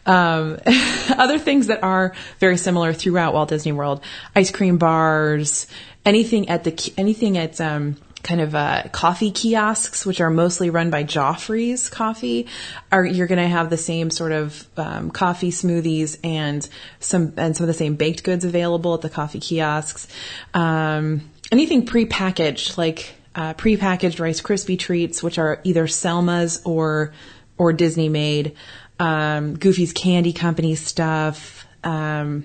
Um, 0.07 0.59
other 1.11 1.38
things 1.38 1.68
that 1.68 1.83
are 1.83 2.14
very 2.38 2.57
similar 2.57 2.92
throughout 2.92 3.35
Walt 3.35 3.48
Disney 3.48 3.72
World: 3.72 4.03
ice 4.35 4.51
cream 4.51 4.79
bars, 4.79 5.66
anything 6.05 6.48
at 6.48 6.64
the 6.64 6.92
anything 6.96 7.38
at 7.38 7.61
um, 7.61 7.96
kind 8.22 8.40
of 8.40 8.55
uh, 8.55 8.85
coffee 8.92 9.31
kiosks, 9.31 10.05
which 10.05 10.20
are 10.20 10.31
mostly 10.31 10.70
run 10.70 10.90
by 10.90 11.05
Joffrey's 11.05 11.88
Coffee, 11.88 12.46
are 12.90 13.05
you're 13.05 13.27
going 13.27 13.40
to 13.40 13.48
have 13.48 13.70
the 13.70 13.77
same 13.77 14.11
sort 14.11 14.33
of 14.33 14.66
um, 14.77 15.11
coffee 15.11 15.51
smoothies 15.51 16.18
and 16.24 16.68
some 17.01 17.33
and 17.37 17.57
some 17.57 17.64
of 17.64 17.68
the 17.68 17.74
same 17.74 17.96
baked 17.96 18.24
goods 18.24 18.44
available 18.44 18.94
at 18.94 19.01
the 19.01 19.11
coffee 19.11 19.40
kiosks. 19.40 20.09
Um, 20.55 21.31
anything 21.51 21.87
prepackaged 21.87 22.77
like 22.77 23.14
uh, 23.38 23.55
prepackaged 23.55 24.18
Rice 24.20 24.40
Krispie 24.42 24.79
treats, 24.79 25.22
which 25.22 25.38
are 25.38 25.61
either 25.64 25.87
Selma's 25.87 26.61
or 26.64 27.12
or 27.57 27.72
Disney 27.72 28.09
made. 28.09 28.55
Um, 28.98 29.55
Goofy's 29.57 29.92
Candy 29.92 30.33
Company 30.33 30.74
stuff. 30.74 31.66
Um, 31.85 32.44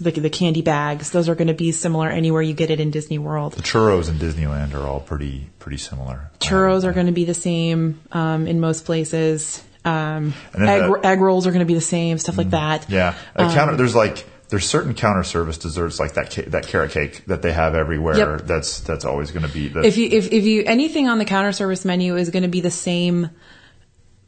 the, 0.00 0.10
the 0.10 0.30
candy 0.30 0.62
bags. 0.62 1.10
Those 1.10 1.28
are 1.28 1.34
going 1.34 1.48
to 1.48 1.54
be 1.54 1.70
similar 1.70 2.08
anywhere 2.08 2.40
you 2.40 2.54
get 2.54 2.70
it 2.70 2.80
in 2.80 2.90
Disney 2.90 3.18
World. 3.18 3.52
The 3.52 3.62
churros 3.62 4.08
in 4.08 4.14
Disneyland 4.16 4.74
are 4.74 4.86
all 4.86 5.00
pretty 5.00 5.50
pretty 5.58 5.76
similar. 5.76 6.30
Churros 6.40 6.84
are 6.84 6.92
going 6.92 7.06
to 7.06 7.12
be 7.12 7.26
the 7.26 7.34
same 7.34 8.00
um, 8.10 8.46
in 8.46 8.58
most 8.58 8.86
places. 8.86 9.62
Um, 9.84 10.32
egg, 10.54 10.80
the- 10.82 10.88
Mm. 10.88 11.04
egg 11.04 11.20
rolls 11.20 11.46
are 11.46 11.50
going 11.50 11.60
to 11.60 11.66
be 11.66 11.74
the 11.74 11.80
same, 11.82 12.16
stuff 12.18 12.38
like 12.38 12.50
that. 12.50 12.88
Yeah, 12.88 13.14
Um, 13.36 13.52
counter. 13.52 13.76
There's 13.76 13.94
like 13.94 14.24
there's 14.52 14.68
certain 14.68 14.92
counter 14.92 15.22
service 15.24 15.56
desserts 15.56 15.98
like 15.98 16.12
that 16.12 16.30
ca- 16.30 16.50
that 16.50 16.66
carrot 16.66 16.90
cake 16.90 17.24
that 17.24 17.40
they 17.40 17.52
have 17.52 17.74
everywhere. 17.74 18.18
Yep. 18.18 18.42
That's 18.42 18.80
that's 18.80 19.06
always 19.06 19.30
going 19.30 19.46
to 19.46 19.52
be. 19.52 19.68
The, 19.68 19.80
If 19.80 19.96
you 19.96 20.08
if, 20.10 20.30
if 20.30 20.44
you 20.44 20.62
anything 20.66 21.08
on 21.08 21.16
the 21.16 21.24
counter 21.24 21.52
service 21.52 21.86
menu 21.86 22.16
is 22.16 22.28
going 22.28 22.42
to 22.42 22.50
be 22.50 22.60
the 22.60 22.70
same 22.70 23.30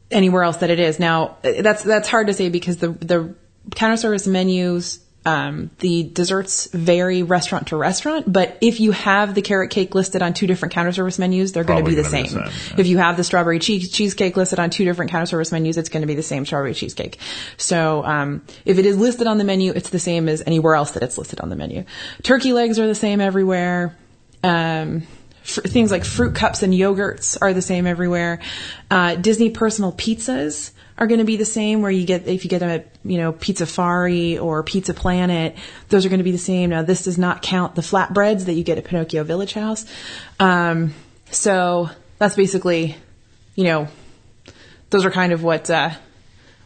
anywhere 0.09 0.41
else 0.41 0.57
that 0.57 0.71
it 0.71 0.79
is. 0.79 0.99
Now 0.99 1.37
that's 1.43 1.83
that's 1.83 2.09
hard 2.09 2.25
to 2.25 2.33
say 2.33 2.49
because 2.49 2.77
the 2.77 2.89
the 2.89 3.35
counter 3.75 3.97
service 3.97 4.25
menus. 4.25 4.99
Um, 5.25 5.71
the 5.79 6.03
desserts 6.03 6.67
vary 6.71 7.23
restaurant 7.23 7.69
to 7.69 7.77
restaurant, 7.77 8.31
but 8.31 8.59
if 8.61 8.79
you 8.79 8.91
have 8.91 9.33
the 9.33 9.41
carrot 9.41 9.71
cake 9.71 9.95
listed 9.95 10.21
on 10.21 10.35
two 10.35 10.45
different 10.45 10.71
counter 10.73 10.91
service 10.91 11.17
menus, 11.17 11.51
they're 11.51 11.63
going 11.63 11.83
to 11.83 11.89
be 11.89 11.95
the 11.95 12.03
same. 12.03 12.25
be 12.25 12.29
the 12.29 12.51
same, 12.51 12.69
yeah. 12.75 12.79
If 12.79 12.85
you 12.85 12.99
have 12.99 13.17
the 13.17 13.23
strawberry 13.23 13.57
cheese 13.57 13.91
cheesecake 13.91 14.37
listed 14.37 14.59
on 14.59 14.69
two 14.69 14.85
different 14.85 15.09
counter 15.09 15.25
service 15.25 15.51
menus, 15.51 15.77
it's 15.77 15.89
going 15.89 16.01
to 16.01 16.07
be 16.07 16.13
the 16.13 16.21
same 16.21 16.45
strawberry 16.45 16.75
cheesecake. 16.75 17.17
So, 17.57 18.05
um, 18.05 18.43
if 18.65 18.77
it 18.77 18.85
is 18.85 18.97
listed 18.97 19.25
on 19.25 19.39
the 19.39 19.43
menu, 19.43 19.71
it's 19.71 19.89
the 19.89 19.97
same 19.97 20.29
as 20.29 20.43
anywhere 20.45 20.75
else 20.75 20.91
that 20.91 21.01
it's 21.01 21.17
listed 21.17 21.39
on 21.39 21.49
the 21.49 21.55
menu. 21.55 21.85
Turkey 22.21 22.53
legs 22.53 22.77
are 22.77 22.85
the 22.85 22.93
same 22.93 23.19
everywhere. 23.19 23.97
Um, 24.43 25.07
fr- 25.41 25.61
things 25.61 25.89
like 25.89 26.05
fruit 26.05 26.35
cups 26.35 26.61
and 26.61 26.71
yogurts 26.71 27.35
are 27.41 27.53
the 27.53 27.63
same 27.63 27.87
everywhere. 27.87 28.41
Uh, 28.91 29.15
Disney 29.15 29.49
personal 29.49 29.91
pizzas 29.91 30.71
are 30.97 31.07
going 31.07 31.19
to 31.19 31.25
be 31.25 31.35
the 31.35 31.45
same 31.45 31.81
where 31.81 31.91
you 31.91 32.05
get, 32.05 32.27
if 32.27 32.43
you 32.43 32.49
get 32.49 32.59
them 32.59 32.69
at, 32.69 32.87
you 33.03 33.17
know, 33.17 33.33
Pizzafari 33.33 34.41
or 34.41 34.63
Pizza 34.63 34.93
Planet, 34.93 35.55
those 35.89 36.05
are 36.05 36.09
going 36.09 36.19
to 36.19 36.23
be 36.23 36.31
the 36.31 36.37
same. 36.37 36.69
Now, 36.69 36.83
this 36.83 37.03
does 37.03 37.17
not 37.17 37.41
count 37.41 37.75
the 37.75 37.81
flatbreads 37.81 38.45
that 38.45 38.53
you 38.53 38.63
get 38.63 38.77
at 38.77 38.85
Pinocchio 38.85 39.23
Village 39.23 39.53
House. 39.53 39.85
Um, 40.39 40.93
so 41.31 41.89
that's 42.17 42.35
basically, 42.35 42.95
you 43.55 43.65
know, 43.65 43.87
those 44.89 45.05
are 45.05 45.11
kind 45.11 45.33
of 45.33 45.43
what, 45.43 45.69
uh, 45.69 45.91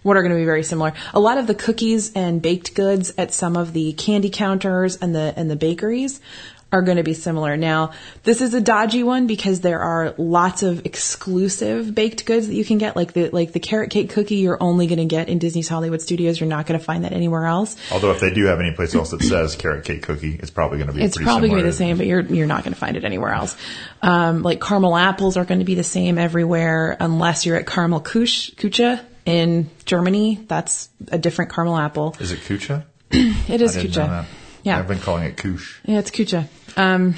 what 0.04 0.16
are 0.16 0.22
going 0.22 0.32
to 0.32 0.38
be 0.38 0.46
very 0.46 0.64
similar. 0.64 0.94
A 1.14 1.20
lot 1.20 1.38
of 1.38 1.48
the 1.48 1.56
cookies 1.56 2.14
and 2.14 2.42
baked 2.42 2.74
goods 2.76 3.14
at 3.18 3.34
some 3.34 3.58
of 3.58 3.74
the 3.74 3.94
candy 3.94 4.30
counters 4.30 4.96
and 4.96 5.14
the 5.14 5.34
and 5.36 5.52
the 5.52 5.56
bakeries 5.56 6.22
are 6.72 6.82
going 6.82 6.98
to 6.98 7.04
be 7.04 7.14
similar. 7.14 7.58
Now, 7.58 7.92
this 8.24 8.42
is 8.42 8.54
a 8.54 8.62
dodgy 8.62 9.04
one 9.04 9.28
because 9.28 9.62
there 9.62 9.80
are 9.80 10.14
lots 10.18 10.62
of 10.64 10.86
exclusive 10.86 11.94
baked 11.96 12.26
goods 12.26 12.48
that 12.48 12.54
you 12.54 12.64
can 12.64 12.78
get, 12.78 12.96
like 12.96 13.14
the 13.14 13.30
like 13.30 13.54
the 13.54 13.60
carrot 13.60 13.90
cake 13.90 14.12
cookie. 14.12 14.36
You're 14.36 14.62
only 14.62 14.88
going 14.88 15.00
to 15.00 15.06
get 15.06 15.30
in 15.30 15.40
Disney's 15.40 15.68
Hollywood 15.68 16.02
Studios. 16.02 16.40
You're 16.40 16.50
not 16.50 16.68
going 16.68 16.80
to 16.80 16.86
find 16.86 17.06
that 17.06 17.14
anywhere 17.14 17.46
else. 17.46 17.76
although 17.92 18.12
if 18.12 18.20
they 18.20 18.34
do 18.34 18.46
have 18.46 18.60
any 18.60 18.72
place 18.72 18.94
else 18.94 19.12
that 19.12 19.22
says 19.22 19.56
carrot 19.56 19.86
cake 19.86 20.04
cookie, 20.04 20.36
it's 20.36 20.52
probably 20.52 20.78
going 20.78 20.90
to 20.90 20.94
be. 20.94 21.02
It's 21.02 21.18
probably 21.18 21.50
going 21.50 21.60
to 21.60 21.66
be 21.66 21.70
the 21.70 21.76
same, 21.76 21.98
but 21.98 22.06
you're 22.06 22.22
you're 22.22 22.48
not 22.48 22.64
going 22.64 22.74
to 22.74 22.80
find 22.80 22.98
it 22.98 23.04
anywhere 23.04 23.34
else. 23.34 23.56
Um, 24.02 24.44
like 24.44 24.62
caramel 24.62 24.96
apples 24.96 25.38
are 25.38 25.46
going 25.46 25.60
to 25.60 25.66
be 25.66 25.76
the 25.76 25.84
same 25.84 26.18
everywhere, 26.18 26.96
unless 27.00 27.46
you're 27.46 27.58
at 27.58 27.66
Caramel 27.66 28.02
Kuch, 28.02 28.56
Kucha 28.56 29.04
in 29.26 29.70
Germany. 29.86 30.40
That's 30.48 30.90
a 31.12 31.18
different 31.18 31.52
caramel 31.52 31.78
apple. 31.78 32.16
Is 32.20 32.32
it 32.32 32.40
kucha? 32.42 32.84
It 33.50 33.62
is 33.62 33.76
I 33.76 33.82
didn't 33.82 33.96
know 33.96 34.04
Kucha. 34.04 34.26
Yeah. 34.64 34.78
I've 34.78 34.88
been 34.88 35.00
calling 35.00 35.24
it 35.24 35.38
koosh. 35.38 35.80
Yeah, 35.86 36.00
it's 36.00 36.12
Kucha. 36.12 36.48
Um, 36.78 37.16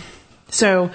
so, 0.49 0.91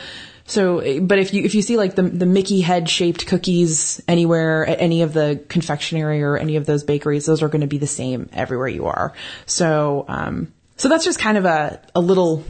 so, 0.46 1.00
but 1.00 1.18
if 1.18 1.34
you 1.34 1.42
if 1.42 1.54
you 1.54 1.62
see 1.62 1.76
like 1.76 1.96
the 1.96 2.02
the 2.02 2.26
Mickey 2.26 2.60
head 2.60 2.88
shaped 2.88 3.26
cookies 3.26 4.00
anywhere 4.06 4.66
at 4.66 4.80
any 4.80 5.02
of 5.02 5.12
the 5.12 5.44
confectionery 5.48 6.22
or 6.22 6.36
any 6.36 6.56
of 6.56 6.66
those 6.66 6.84
bakeries, 6.84 7.26
those 7.26 7.42
are 7.42 7.48
going 7.48 7.62
to 7.62 7.66
be 7.66 7.78
the 7.78 7.86
same 7.86 8.28
everywhere 8.32 8.68
you 8.68 8.86
are. 8.86 9.12
So, 9.46 10.04
um, 10.08 10.52
so 10.76 10.88
that's 10.88 11.04
just 11.04 11.18
kind 11.18 11.36
of 11.36 11.44
a 11.46 11.80
a 11.94 12.00
little 12.00 12.44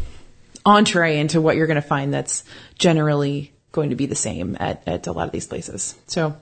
entree 0.65 1.19
into 1.19 1.41
what 1.41 1.57
you're 1.57 1.69
going 1.69 1.77
to 1.77 1.89
find 1.89 2.13
that's 2.13 2.45
generally 2.79 3.53
going 3.73 3.91
to 3.91 3.97
be 3.97 4.07
the 4.07 4.17
same 4.17 4.57
at 4.61 4.83
at 4.87 5.07
a 5.07 5.13
lot 5.13 5.27
of 5.27 5.33
these 5.33 5.47
places. 5.47 5.95
So, 6.07 6.37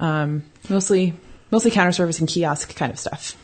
um, 0.00 0.44
mostly 0.68 1.14
mostly 1.52 1.70
counter 1.70 1.92
service 1.92 2.18
and 2.18 2.28
kiosk 2.28 2.74
kind 2.74 2.90
of 2.90 2.98
stuff. 2.98 3.36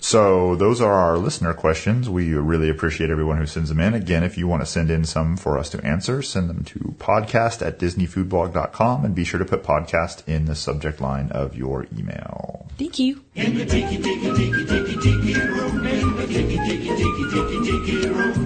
So 0.00 0.56
those 0.56 0.80
are 0.80 0.94
our 0.94 1.18
listener 1.18 1.52
questions. 1.52 2.08
We 2.08 2.32
really 2.34 2.70
appreciate 2.70 3.10
everyone 3.10 3.36
who 3.36 3.46
sends 3.46 3.68
them 3.68 3.80
in. 3.80 3.92
Again, 3.92 4.24
if 4.24 4.38
you 4.38 4.48
want 4.48 4.62
to 4.62 4.66
send 4.66 4.90
in 4.90 5.04
some 5.04 5.36
for 5.36 5.58
us 5.58 5.68
to 5.70 5.84
answer, 5.84 6.22
send 6.22 6.48
them 6.48 6.64
to 6.64 6.94
podcast 6.98 7.64
at 7.64 7.78
disneyfoodblog.com 7.78 9.04
and 9.04 9.14
be 9.14 9.24
sure 9.24 9.38
to 9.38 9.44
put 9.44 9.62
podcast 9.62 10.26
in 10.26 10.46
the 10.46 10.54
subject 10.54 11.00
line 11.00 11.30
of 11.32 11.54
your 11.54 11.86
email. 11.96 12.66
Thank 12.78 12.98
you. 12.98 13.22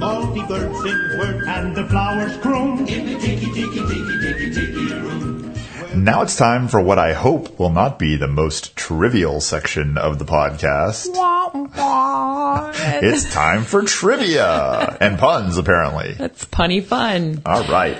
All 0.02 0.26
the 0.26 0.44
birds 0.48 0.82
sing 0.82 1.18
word 1.18 1.44
and 1.46 1.76
the 1.76 1.86
flowers 1.88 2.36
croon. 2.38 2.84
Now 6.04 6.22
it's 6.22 6.36
time 6.36 6.66
for 6.66 6.80
what 6.80 6.98
I 6.98 7.12
hope 7.12 7.58
will 7.58 7.70
not 7.70 8.00
be 8.00 8.16
the 8.16 8.26
most 8.26 8.74
trivial 8.74 9.40
section 9.40 9.96
of 9.96 10.18
the 10.18 10.24
podcast. 10.24 11.14
It's 13.04 13.30
time 13.32 13.64
for 13.64 13.82
trivia 13.82 14.96
and 15.00 15.18
puns, 15.18 15.58
apparently. 15.58 16.14
That's 16.14 16.44
punny 16.46 16.82
fun. 16.82 17.42
All 17.44 17.66
right. 17.66 17.98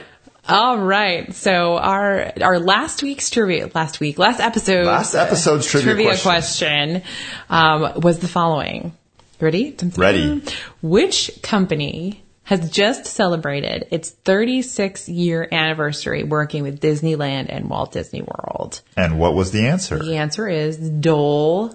All 0.49 0.79
right. 0.79 1.35
So 1.35 1.77
our 1.77 2.33
our 2.41 2.59
last 2.59 3.03
week's 3.03 3.29
trivia, 3.29 3.71
last 3.75 4.01
week, 4.01 4.19
last 4.19 4.41
episode, 4.41 4.87
Last 4.87 5.15
episode's 5.15 5.67
trivia 5.67 5.95
trivia 5.95 6.19
question, 6.19 7.03
um, 7.51 8.01
was 8.01 8.19
the 8.21 8.29
following. 8.29 8.93
Ready? 9.41 9.77
Ready. 9.97 10.43
Which 10.81 11.31
company 11.43 12.23
has 12.45 12.71
just 12.71 13.07
celebrated 13.07 13.89
its 13.91 14.11
36 14.11 15.09
year 15.09 15.49
anniversary 15.51 16.23
working 16.23 16.63
with 16.63 16.81
Disneyland 16.81 17.47
and 17.49 17.69
Walt 17.69 17.93
Disney 17.93 18.23
World? 18.23 18.81
And 18.97 19.19
what 19.19 19.35
was 19.35 19.51
the 19.51 19.67
answer? 19.67 19.99
The 19.99 20.17
answer 20.17 20.49
is 20.49 20.79
Dole 20.79 21.75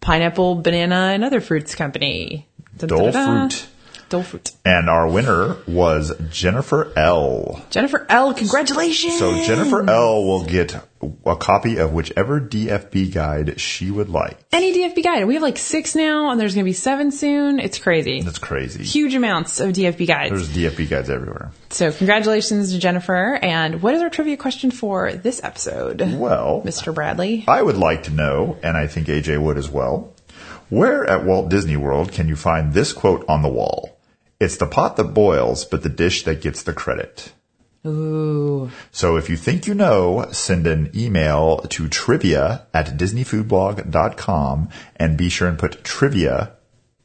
Pineapple, 0.00 0.56
Banana, 0.56 1.10
and 1.12 1.24
Other 1.24 1.40
Fruits 1.40 1.74
Company. 1.74 2.48
Dole. 2.86 3.12
Fruit. 3.12 3.66
Dole 4.08 4.22
Fruit. 4.24 4.50
And 4.64 4.90
our 4.90 5.08
winner 5.08 5.56
was 5.68 6.12
Jennifer 6.32 6.92
L. 6.98 7.64
Jennifer 7.70 8.04
L. 8.08 8.34
Congratulations. 8.34 9.16
So 9.18 9.40
Jennifer 9.44 9.88
L 9.88 10.24
will 10.24 10.44
get 10.44 10.74
a 11.24 11.36
copy 11.36 11.76
of 11.78 11.92
whichever 11.92 12.40
DFB 12.40 13.14
guide 13.14 13.60
she 13.60 13.88
would 13.90 14.08
like. 14.08 14.36
any 14.52 14.74
DFB 14.74 15.02
guide. 15.04 15.24
We 15.26 15.34
have 15.34 15.42
like 15.44 15.58
six 15.58 15.94
now, 15.94 16.30
and 16.30 16.40
there's 16.40 16.54
going 16.54 16.64
to 16.64 16.68
be 16.68 16.72
seven 16.74 17.12
soon. 17.12 17.60
It's 17.60 17.78
crazy. 17.78 18.20
That's 18.20 18.38
crazy. 18.40 18.82
Huge 18.82 19.14
amounts 19.14 19.60
of 19.60 19.70
DFB 19.70 20.06
guides. 20.08 20.30
There's 20.32 20.74
DFB 20.74 20.90
guides 20.90 21.08
everywhere. 21.08 21.52
so, 21.70 21.92
congratulations 21.92 22.72
to 22.72 22.78
Jennifer. 22.80 23.38
And 23.40 23.80
what 23.80 23.94
is 23.94 24.02
our 24.02 24.10
trivia 24.10 24.36
question 24.36 24.72
for 24.72 25.12
this 25.12 25.40
episode, 25.42 26.00
Well, 26.00 26.62
Mr. 26.66 26.92
Bradley? 26.92 27.44
I 27.46 27.62
would 27.62 27.76
like 27.78 28.02
to 28.04 28.10
know, 28.10 28.58
and 28.62 28.76
I 28.76 28.88
think 28.88 29.06
AJ 29.06 29.40
would 29.40 29.56
as 29.56 29.70
well, 29.70 30.12
where 30.70 31.04
at 31.08 31.24
Walt 31.24 31.50
Disney 31.50 31.76
World 31.76 32.12
can 32.12 32.28
you 32.28 32.36
find 32.36 32.72
this 32.72 32.92
quote 32.92 33.24
on 33.28 33.42
the 33.42 33.48
wall? 33.48 33.98
It's 34.40 34.56
the 34.56 34.66
pot 34.66 34.96
that 34.96 35.12
boils, 35.12 35.64
but 35.64 35.82
the 35.82 35.90
dish 35.90 36.22
that 36.24 36.40
gets 36.40 36.62
the 36.62 36.72
credit. 36.72 37.32
Ooh. 37.86 38.70
So 38.90 39.16
if 39.16 39.30
you 39.30 39.36
think 39.36 39.66
you 39.66 39.74
know, 39.74 40.26
send 40.32 40.66
an 40.66 40.90
email 40.94 41.58
to 41.70 41.88
trivia 41.88 42.66
at 42.74 42.98
disneyfoodblog.com 42.98 44.68
and 44.96 45.18
be 45.18 45.28
sure 45.28 45.48
and 45.48 45.58
put 45.58 45.84
trivia 45.84 46.52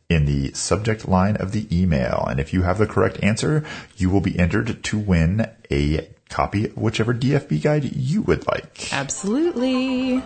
in 0.09 0.25
the 0.25 0.51
subject 0.53 1.07
line 1.07 1.35
of 1.37 1.51
the 1.51 1.67
email. 1.75 2.25
And 2.29 2.39
if 2.39 2.53
you 2.53 2.63
have 2.63 2.77
the 2.77 2.87
correct 2.87 3.23
answer, 3.23 3.63
you 3.97 4.09
will 4.09 4.21
be 4.21 4.37
entered 4.37 4.83
to 4.83 4.99
win 4.99 5.49
a 5.71 6.09
copy 6.29 6.65
of 6.65 6.77
whichever 6.77 7.13
DFB 7.13 7.61
guide 7.61 7.95
you 7.95 8.21
would 8.23 8.45
like. 8.47 8.93
Absolutely. 8.93 10.21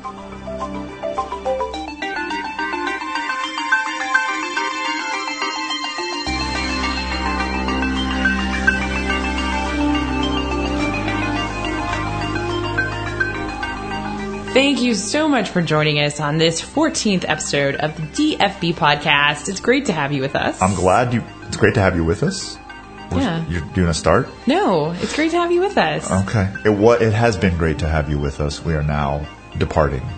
Thank 14.53 14.81
you 14.81 14.95
so 14.95 15.27
much 15.29 15.49
for 15.49 15.61
joining 15.61 15.99
us 15.99 16.19
on 16.19 16.37
this 16.37 16.59
14th 16.61 17.23
episode 17.27 17.75
of 17.75 17.95
the 17.95 18.01
DFB 18.37 18.73
podcast. 18.73 19.47
It's 19.47 19.59
great 19.59 19.85
to 19.85 19.93
have 19.93 20.11
you 20.11 20.21
with 20.21 20.35
us. 20.35 20.59
I'm 20.61 20.73
glad 20.75 21.13
you, 21.13 21.23
it's 21.47 21.55
great 21.55 21.75
to 21.75 21.79
have 21.81 21.95
you 21.95 22.03
with 22.03 22.23
us. 22.23 22.57
We're- 23.11 23.23
Yeah. 23.23 23.45
You're 23.47 23.61
doing 23.73 23.89
a 23.89 23.93
start? 23.93 24.27
No, 24.47 24.91
it's 24.91 25.15
great 25.15 25.31
to 25.31 25.37
have 25.37 25.51
you 25.51 25.61
with 25.61 25.77
us. 25.77 26.11
Okay. 26.27 26.51
It, 26.65 26.69
what, 26.69 27.01
it 27.01 27.13
has 27.13 27.37
been 27.37 27.57
great 27.57 27.79
to 27.79 27.87
have 27.87 28.09
you 28.09 28.17
with 28.19 28.41
us. 28.41 28.63
We 28.65 28.73
are 28.73 28.83
now 28.83 29.25
departing. 29.57 30.01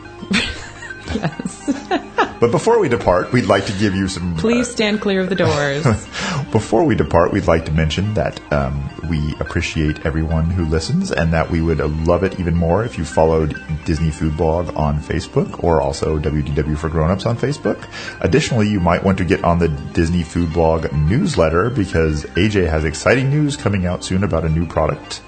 But 2.41 2.49
before 2.49 2.79
we 2.79 2.89
depart, 2.89 3.31
we'd 3.31 3.45
like 3.45 3.67
to 3.67 3.73
give 3.73 3.93
you 3.93 4.07
some. 4.07 4.35
Please 4.35 4.67
stand 4.67 4.99
clear 4.99 5.21
of 5.21 5.29
the 5.29 5.35
doors. 5.35 5.85
uh, 5.85 6.43
before 6.51 6.83
we 6.83 6.95
depart, 6.95 7.31
we'd 7.31 7.45
like 7.45 7.65
to 7.65 7.71
mention 7.71 8.15
that 8.15 8.41
um, 8.51 8.89
we 9.07 9.35
appreciate 9.39 10.07
everyone 10.07 10.49
who 10.49 10.65
listens, 10.65 11.11
and 11.11 11.31
that 11.33 11.51
we 11.51 11.61
would 11.61 11.77
love 12.07 12.23
it 12.23 12.39
even 12.39 12.55
more 12.55 12.83
if 12.83 12.97
you 12.97 13.05
followed 13.05 13.55
Disney 13.85 14.09
Food 14.09 14.35
Blog 14.37 14.75
on 14.75 14.99
Facebook, 14.99 15.63
or 15.63 15.81
also 15.81 16.17
WDW 16.17 16.75
for 16.75 16.89
Grownups 16.89 17.27
on 17.27 17.37
Facebook. 17.37 17.87
Additionally, 18.21 18.67
you 18.67 18.79
might 18.79 19.03
want 19.03 19.19
to 19.19 19.25
get 19.25 19.43
on 19.43 19.59
the 19.59 19.67
Disney 19.67 20.23
Food 20.23 20.51
Blog 20.51 20.91
newsletter 20.91 21.69
because 21.69 22.23
AJ 22.23 22.67
has 22.67 22.85
exciting 22.85 23.29
news 23.29 23.55
coming 23.55 23.85
out 23.85 24.03
soon 24.03 24.23
about 24.23 24.45
a 24.45 24.49
new 24.49 24.65
product. 24.65 25.21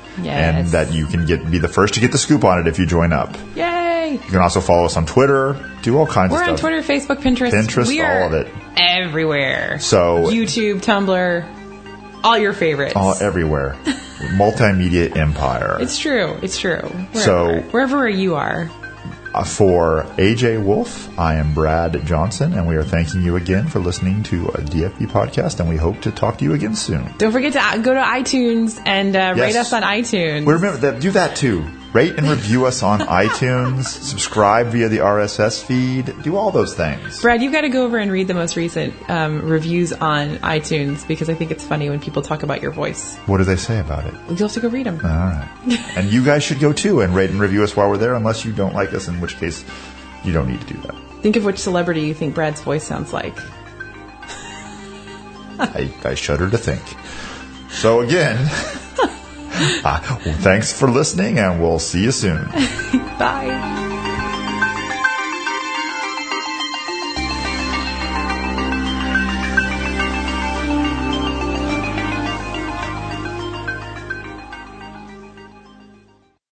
And 0.57 0.67
that 0.69 0.91
you 0.93 1.05
can 1.07 1.25
get 1.25 1.49
be 1.49 1.57
the 1.57 1.67
first 1.67 1.93
to 1.95 1.99
get 1.99 2.11
the 2.11 2.19
scoop 2.19 2.43
on 2.43 2.59
it 2.59 2.67
if 2.67 2.77
you 2.77 2.85
join 2.85 3.11
up. 3.13 3.35
Yay! 3.55 3.72
You 4.13 4.19
can 4.31 4.37
also 4.41 4.61
follow 4.61 4.85
us 4.85 4.95
on 4.97 5.05
Twitter, 5.05 5.57
do 5.81 5.97
all 5.97 6.05
kinds 6.07 6.33
of 6.33 6.39
things. 6.39 6.61
We're 6.61 6.69
on. 6.71 6.81
Twitter, 6.81 6.81
Facebook, 6.81 7.21
Pinterest. 7.21 7.51
Pinterest, 7.51 7.87
we 7.87 8.01
all 8.01 8.27
of 8.27 8.33
it. 8.33 8.47
Everywhere. 8.77 9.79
So- 9.79 10.25
YouTube, 10.31 10.81
Tumblr, 10.81 12.23
all 12.23 12.37
your 12.37 12.53
favorites. 12.53 12.93
All 12.95 13.15
everywhere. 13.21 13.75
Multimedia 14.37 15.15
empire. 15.17 15.77
it's 15.81 15.97
true. 15.99 16.37
It's 16.41 16.57
true. 16.59 16.77
Wherever, 16.79 17.19
So- 17.19 17.59
wherever 17.71 18.07
you 18.07 18.35
are. 18.35 18.69
Uh, 19.35 19.43
For 19.43 20.03
AJ 20.17 20.63
Wolfe, 20.63 21.09
I 21.19 21.35
am 21.37 21.55
Brad 21.55 22.05
Johnson, 22.05 22.53
and 22.53 22.67
we 22.67 22.75
are 22.75 22.83
thanking 22.83 23.23
you 23.23 23.35
again 23.35 23.67
for 23.67 23.79
listening 23.79 24.21
to 24.23 24.45
a 24.49 24.59
DFB 24.61 25.07
podcast, 25.07 25.59
and 25.59 25.67
we 25.67 25.75
hope 25.75 25.99
to 26.01 26.11
talk 26.11 26.37
to 26.37 26.43
you 26.43 26.53
again 26.53 26.75
soon. 26.75 27.11
Don't 27.17 27.31
forget 27.31 27.53
to 27.53 27.59
uh, 27.59 27.77
go 27.77 27.95
to 27.95 27.99
iTunes 27.99 28.79
and 28.85 29.15
uh, 29.15 29.33
rate 29.35 29.55
us 29.55 29.73
on 29.73 29.81
iTunes. 29.81 30.45
We 30.45 30.53
remember 30.53 30.77
that. 30.81 30.99
Do 31.01 31.09
that 31.11 31.35
too. 31.35 31.65
Rate 31.93 32.15
and 32.17 32.27
review 32.27 32.65
us 32.65 32.81
on 32.81 32.99
iTunes. 33.23 33.85
Subscribe 33.85 34.67
via 34.67 34.89
the 34.89 34.97
RSS 34.97 35.63
feed. 35.63 36.13
Do 36.23 36.35
all 36.35 36.49
those 36.49 36.73
things. 36.73 37.21
Brad, 37.21 37.41
you've 37.43 37.53
got 37.53 37.61
to 37.61 37.69
go 37.69 37.85
over 37.85 37.99
and 37.99 38.11
read 38.11 38.27
the 38.27 38.33
most 38.33 38.55
recent 38.55 38.95
um, 39.09 39.47
reviews 39.47 39.93
on 39.93 40.37
iTunes 40.37 41.07
because 41.07 41.29
I 41.29 41.35
think 41.35 41.51
it's 41.51 41.65
funny 41.65 41.89
when 41.91 41.99
people 41.99 42.23
talk 42.23 42.41
about 42.41 42.61
your 42.63 42.71
voice. 42.71 43.15
What 43.27 43.37
do 43.37 43.43
they 43.43 43.57
say 43.57 43.79
about 43.79 44.05
it? 44.07 44.13
You'll 44.27 44.37
have 44.37 44.53
to 44.53 44.59
go 44.59 44.69
read 44.69 44.87
them. 44.87 44.95
All 45.03 45.11
right. 45.11 45.49
and 45.95 46.11
you 46.11 46.25
guys 46.25 46.43
should 46.43 46.59
go 46.59 46.73
too 46.73 47.01
and 47.01 47.15
rate 47.15 47.29
and 47.29 47.39
review 47.39 47.61
us 47.63 47.75
while 47.75 47.89
we're 47.89 47.97
there, 47.97 48.15
unless 48.15 48.43
you 48.43 48.53
don't 48.53 48.73
like 48.73 48.91
us, 48.93 49.07
in 49.07 49.21
which 49.21 49.37
case 49.37 49.63
you 50.23 50.33
don't 50.33 50.47
need 50.49 50.61
to 50.61 50.73
do 50.73 50.79
that. 50.81 50.95
Think 51.21 51.35
of 51.35 51.45
which 51.45 51.59
celebrity 51.59 52.01
you 52.01 52.13
think 52.15 52.33
Brad's 52.33 52.61
voice 52.61 52.83
sounds 52.83 53.13
like. 53.13 53.37
I, 55.59 55.93
I 56.03 56.15
shudder 56.15 56.49
to 56.49 56.57
think. 56.57 56.81
So 57.69 58.01
again, 58.01 58.37
uh, 59.85 60.19
well, 60.25 60.35
thanks 60.35 60.73
for 60.73 60.89
listening, 60.89 61.39
and 61.39 61.61
we'll 61.61 61.79
see 61.79 62.03
you 62.03 62.11
soon. 62.11 62.45
Bye. 63.19 63.89